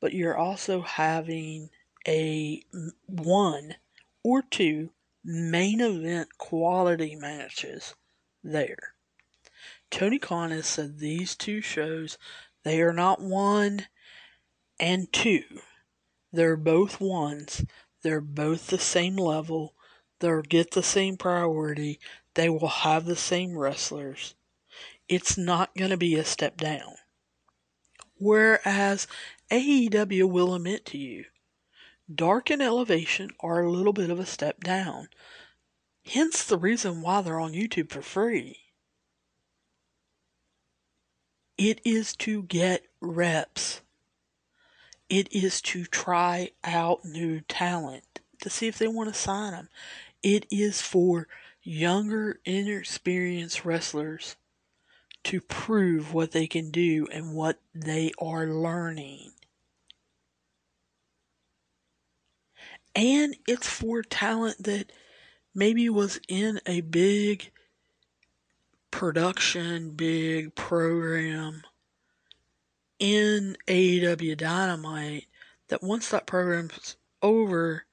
[0.00, 1.70] but you're also having
[2.06, 2.62] a
[3.06, 3.74] one
[4.22, 4.90] or two
[5.24, 7.94] main event quality matches
[8.44, 8.94] there.
[9.90, 12.18] Tony Khan has said these two shows,
[12.62, 13.86] they are not one
[14.78, 15.44] and two.
[16.32, 17.64] They're both ones.
[18.02, 19.74] They're both the same level.
[20.20, 22.00] They'll get the same priority.
[22.34, 24.34] They will have the same wrestlers.
[25.08, 26.94] It's not going to be a step down.
[28.16, 29.06] Whereas
[29.50, 31.24] AEW will admit to you,
[32.12, 35.08] Dark and Elevation are a little bit of a step down.
[36.04, 38.58] Hence the reason why they're on YouTube for free.
[41.58, 43.82] It is to get reps.
[45.08, 49.68] It is to try out new talent to see if they want to sign them.
[50.22, 51.28] It is for
[51.62, 54.36] younger, inexperienced wrestlers
[55.24, 59.32] to prove what they can do and what they are learning.
[62.94, 64.90] And it's for talent that
[65.54, 67.50] maybe was in a big
[68.90, 71.62] production, big program
[72.98, 75.26] in AEW Dynamite
[75.68, 77.84] that once that program's over,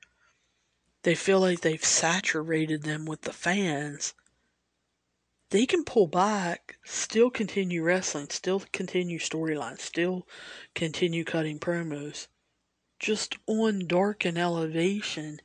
[1.03, 4.13] they feel like they've saturated them with the fans.
[5.51, 10.27] They can pull back, still continue wrestling, still continue storylines, still
[10.73, 12.27] continue cutting promos,
[12.99, 15.39] just on Dark and Elevation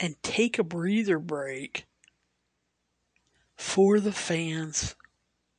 [0.00, 1.86] and take a breather break
[3.56, 4.96] for the fans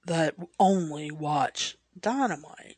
[0.05, 2.77] that only watch Dynamite.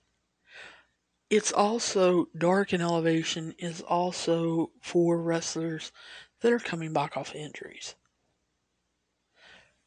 [1.29, 5.91] It's also Dark and Elevation is also for wrestlers
[6.41, 7.95] that are coming back off injuries.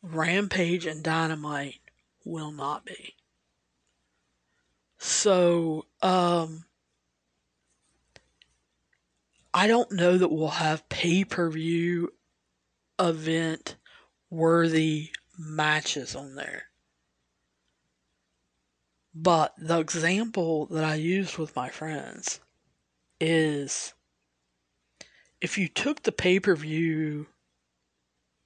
[0.02, 1.80] Rampage and Dynamite
[2.24, 3.14] will not be.
[4.98, 6.64] So, um,
[9.52, 12.12] I don't know that we'll have pay per view
[12.98, 13.76] event
[14.28, 16.69] worthy matches on there.
[19.22, 22.40] But the example that I used with my friends
[23.20, 23.92] is
[25.42, 27.26] if you took the pay per view,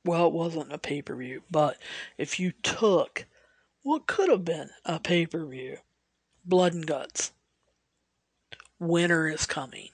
[0.05, 1.79] well, it wasn't a pay per view, but
[2.19, 3.27] if you took
[3.83, 5.77] what could have been a pay per view,
[6.45, 7.31] Blood and Guts,
[8.81, 9.91] Winter is Coming,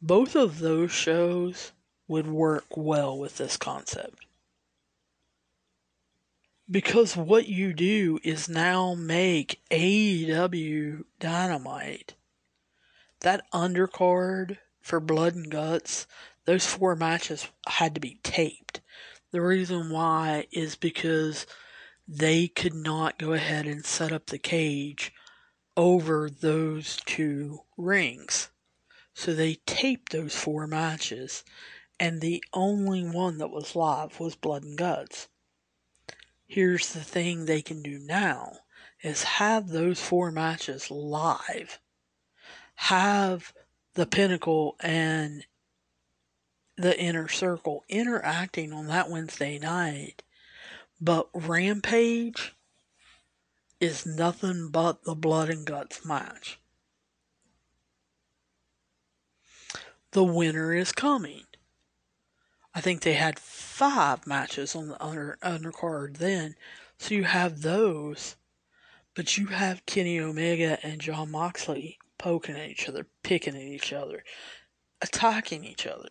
[0.00, 1.72] both of those shows
[2.06, 4.24] would work well with this concept.
[6.70, 12.14] Because what you do is now make AEW Dynamite
[13.20, 16.06] that undercard for Blood and Guts,
[16.44, 18.80] those four matches had to be taped.
[19.30, 21.46] The reason why is because
[22.06, 25.12] they could not go ahead and set up the cage
[25.76, 28.50] over those two rings.
[29.12, 31.44] So they taped those four matches,
[31.98, 35.28] and the only one that was live was Blood and Guts.
[36.50, 38.54] Here's the thing they can do now
[39.04, 41.78] is have those four matches live.
[42.74, 43.52] Have
[43.94, 45.46] the pinnacle and
[46.76, 50.24] the inner circle interacting on that Wednesday night.
[51.00, 52.56] But Rampage
[53.78, 56.58] is nothing but the blood and guts match.
[60.10, 61.44] The winner is coming.
[62.74, 66.54] I think they had five matches on the under undercard then.
[66.98, 68.36] So you have those,
[69.14, 73.92] but you have Kenny Omega and Jon Moxley poking at each other, picking at each
[73.92, 74.22] other,
[75.00, 76.10] attacking each other.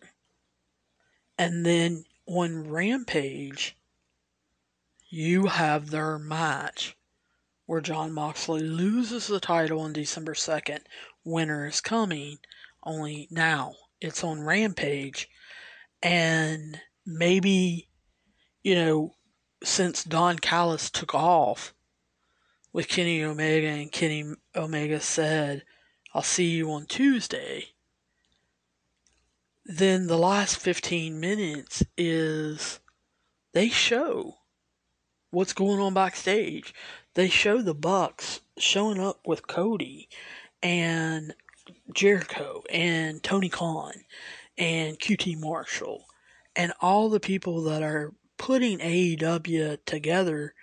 [1.38, 3.76] And then on Rampage,
[5.08, 6.96] you have their match
[7.64, 10.80] where Jon Moxley loses the title on December 2nd.
[11.24, 12.38] Winter is coming,
[12.82, 15.29] only now it's on Rampage.
[16.02, 17.88] And maybe,
[18.62, 19.14] you know,
[19.62, 21.74] since Don Callis took off
[22.72, 25.64] with Kenny Omega and Kenny Omega said,
[26.14, 27.66] I'll see you on Tuesday.
[29.64, 32.80] Then the last 15 minutes is
[33.52, 34.38] they show
[35.30, 36.74] what's going on backstage.
[37.14, 40.08] They show the Bucks showing up with Cody
[40.62, 41.34] and
[41.94, 43.92] Jericho and Tony Khan
[44.60, 46.04] and QT Marshall
[46.54, 50.54] and all the people that are putting AEW together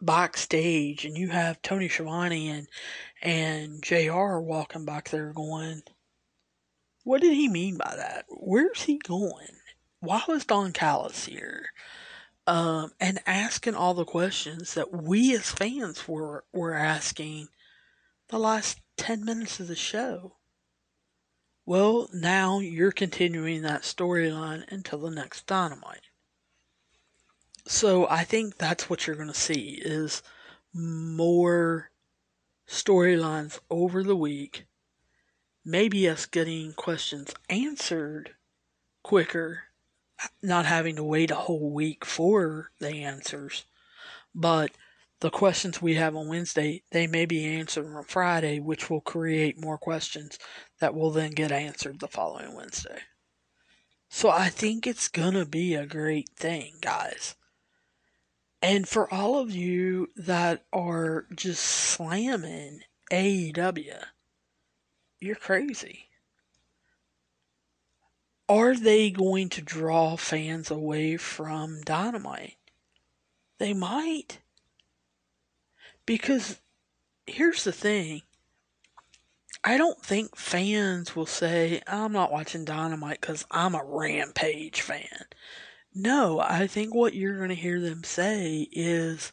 [0.00, 2.68] backstage and you have Tony Schiavone and
[3.20, 5.82] and JR walking back there going,
[7.02, 8.26] What did he mean by that?
[8.28, 9.56] Where's he going?
[9.98, 11.70] Why was Don Callis here?
[12.46, 17.48] Um, and asking all the questions that we as fans were were asking
[18.28, 20.35] the last ten minutes of the show.
[21.68, 26.02] Well, now you're continuing that storyline until the next Dynamite.
[27.66, 30.22] So I think that's what you're going to see is
[30.72, 31.90] more
[32.68, 34.66] storylines over the week.
[35.64, 38.36] Maybe us getting questions answered
[39.02, 39.64] quicker,
[40.40, 43.64] not having to wait a whole week for the answers.
[44.32, 44.70] But
[45.20, 49.60] the questions we have on Wednesday, they may be answered on Friday, which will create
[49.60, 50.38] more questions
[50.80, 52.98] that will then get answered the following Wednesday.
[54.08, 57.34] So I think it's gonna be a great thing, guys.
[58.62, 64.02] And for all of you that are just slamming AEW,
[65.20, 66.08] you're crazy.
[68.48, 72.56] Are they going to draw fans away from Dynamite?
[73.58, 74.38] They might.
[76.06, 76.60] Because
[77.26, 78.22] here's the thing
[79.64, 85.26] I don't think fans will say, I'm not watching Dynamite because I'm a Rampage fan.
[85.92, 89.32] No, I think what you're going to hear them say is,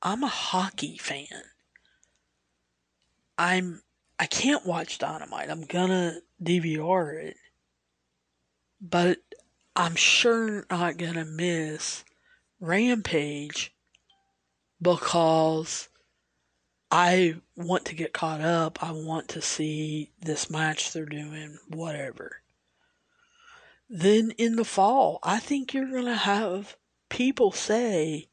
[0.00, 1.26] I'm a hockey fan.
[3.36, 3.82] I'm
[4.18, 5.50] I can't watch Dynamite.
[5.50, 7.36] I'm gonna DVR it.
[8.80, 9.18] But
[9.76, 12.04] I'm sure not gonna miss
[12.60, 13.74] Rampage
[14.82, 15.88] because
[16.90, 18.82] I want to get caught up.
[18.82, 22.40] I want to see this match they're doing, whatever.
[23.90, 26.76] Then in the fall, I think you're going to have
[27.08, 28.28] people say,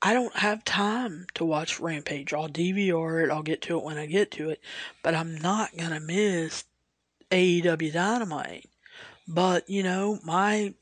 [0.00, 2.32] I don't have time to watch Rampage.
[2.32, 4.60] I'll DVR it, I'll get to it when I get to it,
[5.02, 6.64] but I'm not going to miss
[7.30, 8.68] AEW Dynamite.
[9.28, 10.74] But, you know, my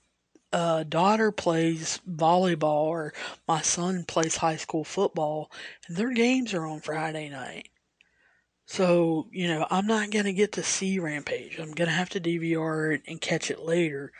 [0.52, 3.14] uh, daughter plays volleyball or
[3.46, 5.50] my son plays high school football,
[5.86, 7.68] and their games are on Friday night.
[8.66, 11.58] So, you know, I'm not going to get to see Rampage.
[11.58, 14.12] I'm going to have to DVR it and catch it later,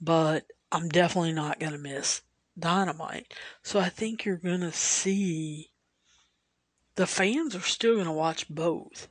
[0.00, 2.22] but I'm definitely not going to miss
[2.58, 3.34] Dynamite.
[3.62, 5.70] So I think you're going to see
[6.94, 9.08] the fans are still going to watch both.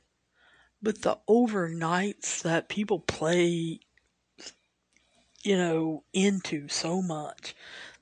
[0.80, 3.80] But the overnights that people play
[5.42, 7.54] you know, into so much,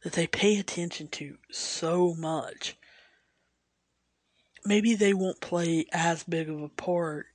[0.03, 2.77] that they pay attention to so much,
[4.65, 7.27] maybe they won't play as big of a part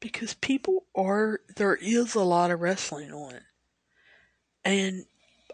[0.00, 3.40] because people are, there is a lot of wrestling on.
[4.64, 5.06] And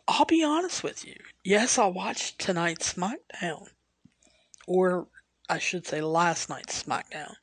[0.06, 1.16] I'll be honest with you.
[1.44, 3.68] Yes, I watched tonight's SmackDown.
[4.66, 5.06] Or
[5.48, 7.34] I should say last night's SmackDown.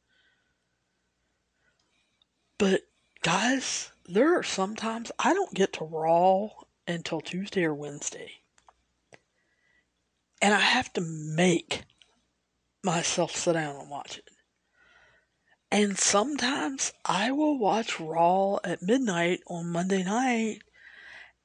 [2.57, 2.81] But
[3.21, 6.49] guys, there are sometimes I don't get to Raw
[6.87, 8.31] until Tuesday or Wednesday.
[10.41, 11.83] And I have to make
[12.83, 14.29] myself sit down and watch it.
[15.71, 20.59] And sometimes I will watch Raw at midnight on Monday night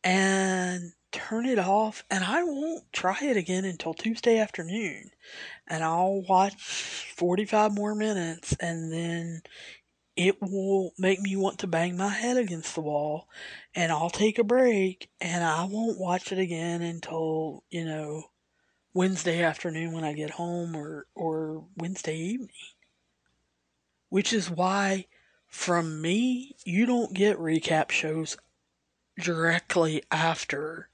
[0.05, 5.11] and turn it off and I won't try it again until Tuesday afternoon.
[5.67, 6.55] And I'll watch
[7.17, 9.43] 45 more minutes and then
[10.17, 13.29] it will make me want to bang my head against the wall
[13.75, 18.25] and I'll take a break and I won't watch it again until, you know,
[18.93, 22.51] Wednesday afternoon when I get home or, or Wednesday evening.
[24.09, 25.07] Which is why,
[25.47, 28.37] from me, you don't get recap shows
[29.21, 30.89] directly after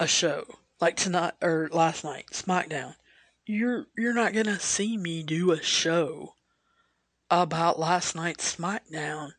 [0.00, 0.44] a show.
[0.80, 2.96] Like tonight or last night, SmackDown.
[3.46, 6.34] You're you're not gonna see me do a show
[7.42, 9.32] about last night's SmackDown.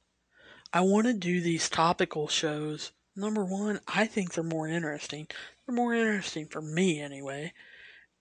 [0.74, 2.92] I want to do these topical shows.
[3.16, 5.28] Number one, I think they're more interesting.
[5.66, 7.54] They're more interesting for me anyway.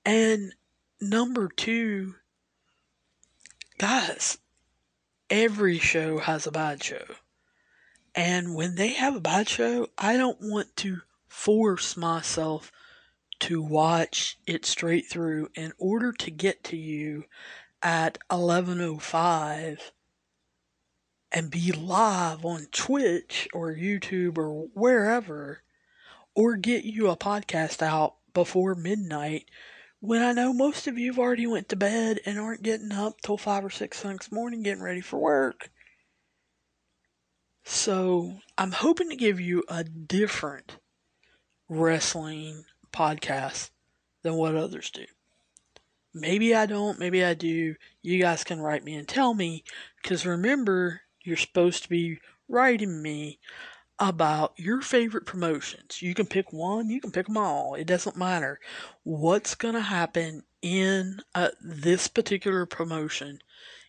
[0.04, 0.54] And
[1.00, 2.14] number two,
[3.78, 4.38] guys,
[5.28, 7.04] every show has a bad show.
[8.14, 12.70] And when they have a bad show, I don't want to force myself
[13.40, 17.24] to watch it straight through in order to get to you
[17.84, 19.92] at 11:05
[21.30, 25.62] and be live on Twitch or YouTube or wherever
[26.34, 29.48] or get you a podcast out before midnight
[30.00, 33.38] when I know most of you've already went to bed and aren't getting up till
[33.38, 35.70] 5 or 6 the next morning getting ready for work.
[37.64, 40.76] So, I'm hoping to give you a different
[41.70, 43.70] wrestling podcast
[44.22, 45.06] than what others do.
[46.14, 47.74] Maybe I don't, maybe I do.
[48.00, 49.64] You guys can write me and tell me.
[50.00, 53.40] Because remember, you're supposed to be writing me
[53.98, 56.02] about your favorite promotions.
[56.02, 57.74] You can pick one, you can pick them all.
[57.74, 58.60] It doesn't matter.
[59.02, 63.40] What's going to happen in uh, this particular promotion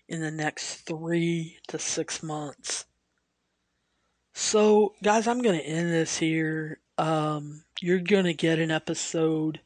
[0.08, 2.86] in the next three to six months?
[4.34, 6.80] So, guys, I'm going to end this here.
[6.98, 9.60] Um, you're going to get an episode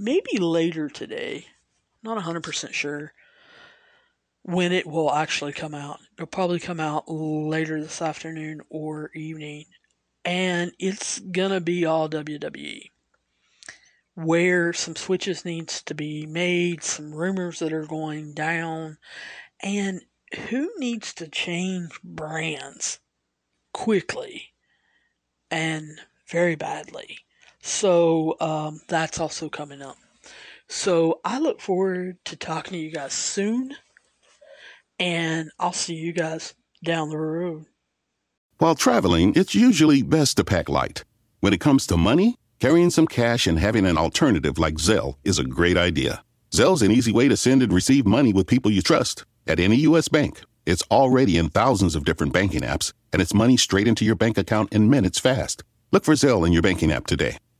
[0.00, 1.46] maybe later today.
[2.02, 3.12] Not 100% sure
[4.42, 6.00] when it will actually come out.
[6.16, 9.66] It'll probably come out later this afternoon or evening.
[10.24, 12.90] And it's going to be all WWE.
[14.14, 18.98] Where some switches needs to be made, some rumors that are going down,
[19.62, 20.02] and
[20.48, 22.98] who needs to change brands
[23.72, 24.52] quickly
[25.50, 27.18] and very badly.
[27.62, 29.96] So um, that's also coming up.
[30.68, 33.74] So I look forward to talking to you guys soon,
[34.98, 36.54] and I'll see you guys
[36.84, 37.66] down the road.
[38.58, 41.04] While traveling, it's usually best to pack light.
[41.40, 45.38] When it comes to money, carrying some cash and having an alternative like Zelle is
[45.38, 46.22] a great idea.
[46.52, 49.76] Zelle's an easy way to send and receive money with people you trust at any
[49.76, 50.08] U.S.
[50.08, 50.40] bank.
[50.66, 54.36] It's already in thousands of different banking apps, and it's money straight into your bank
[54.36, 55.64] account in minutes fast.
[55.90, 57.38] Look for Zelle in your banking app today.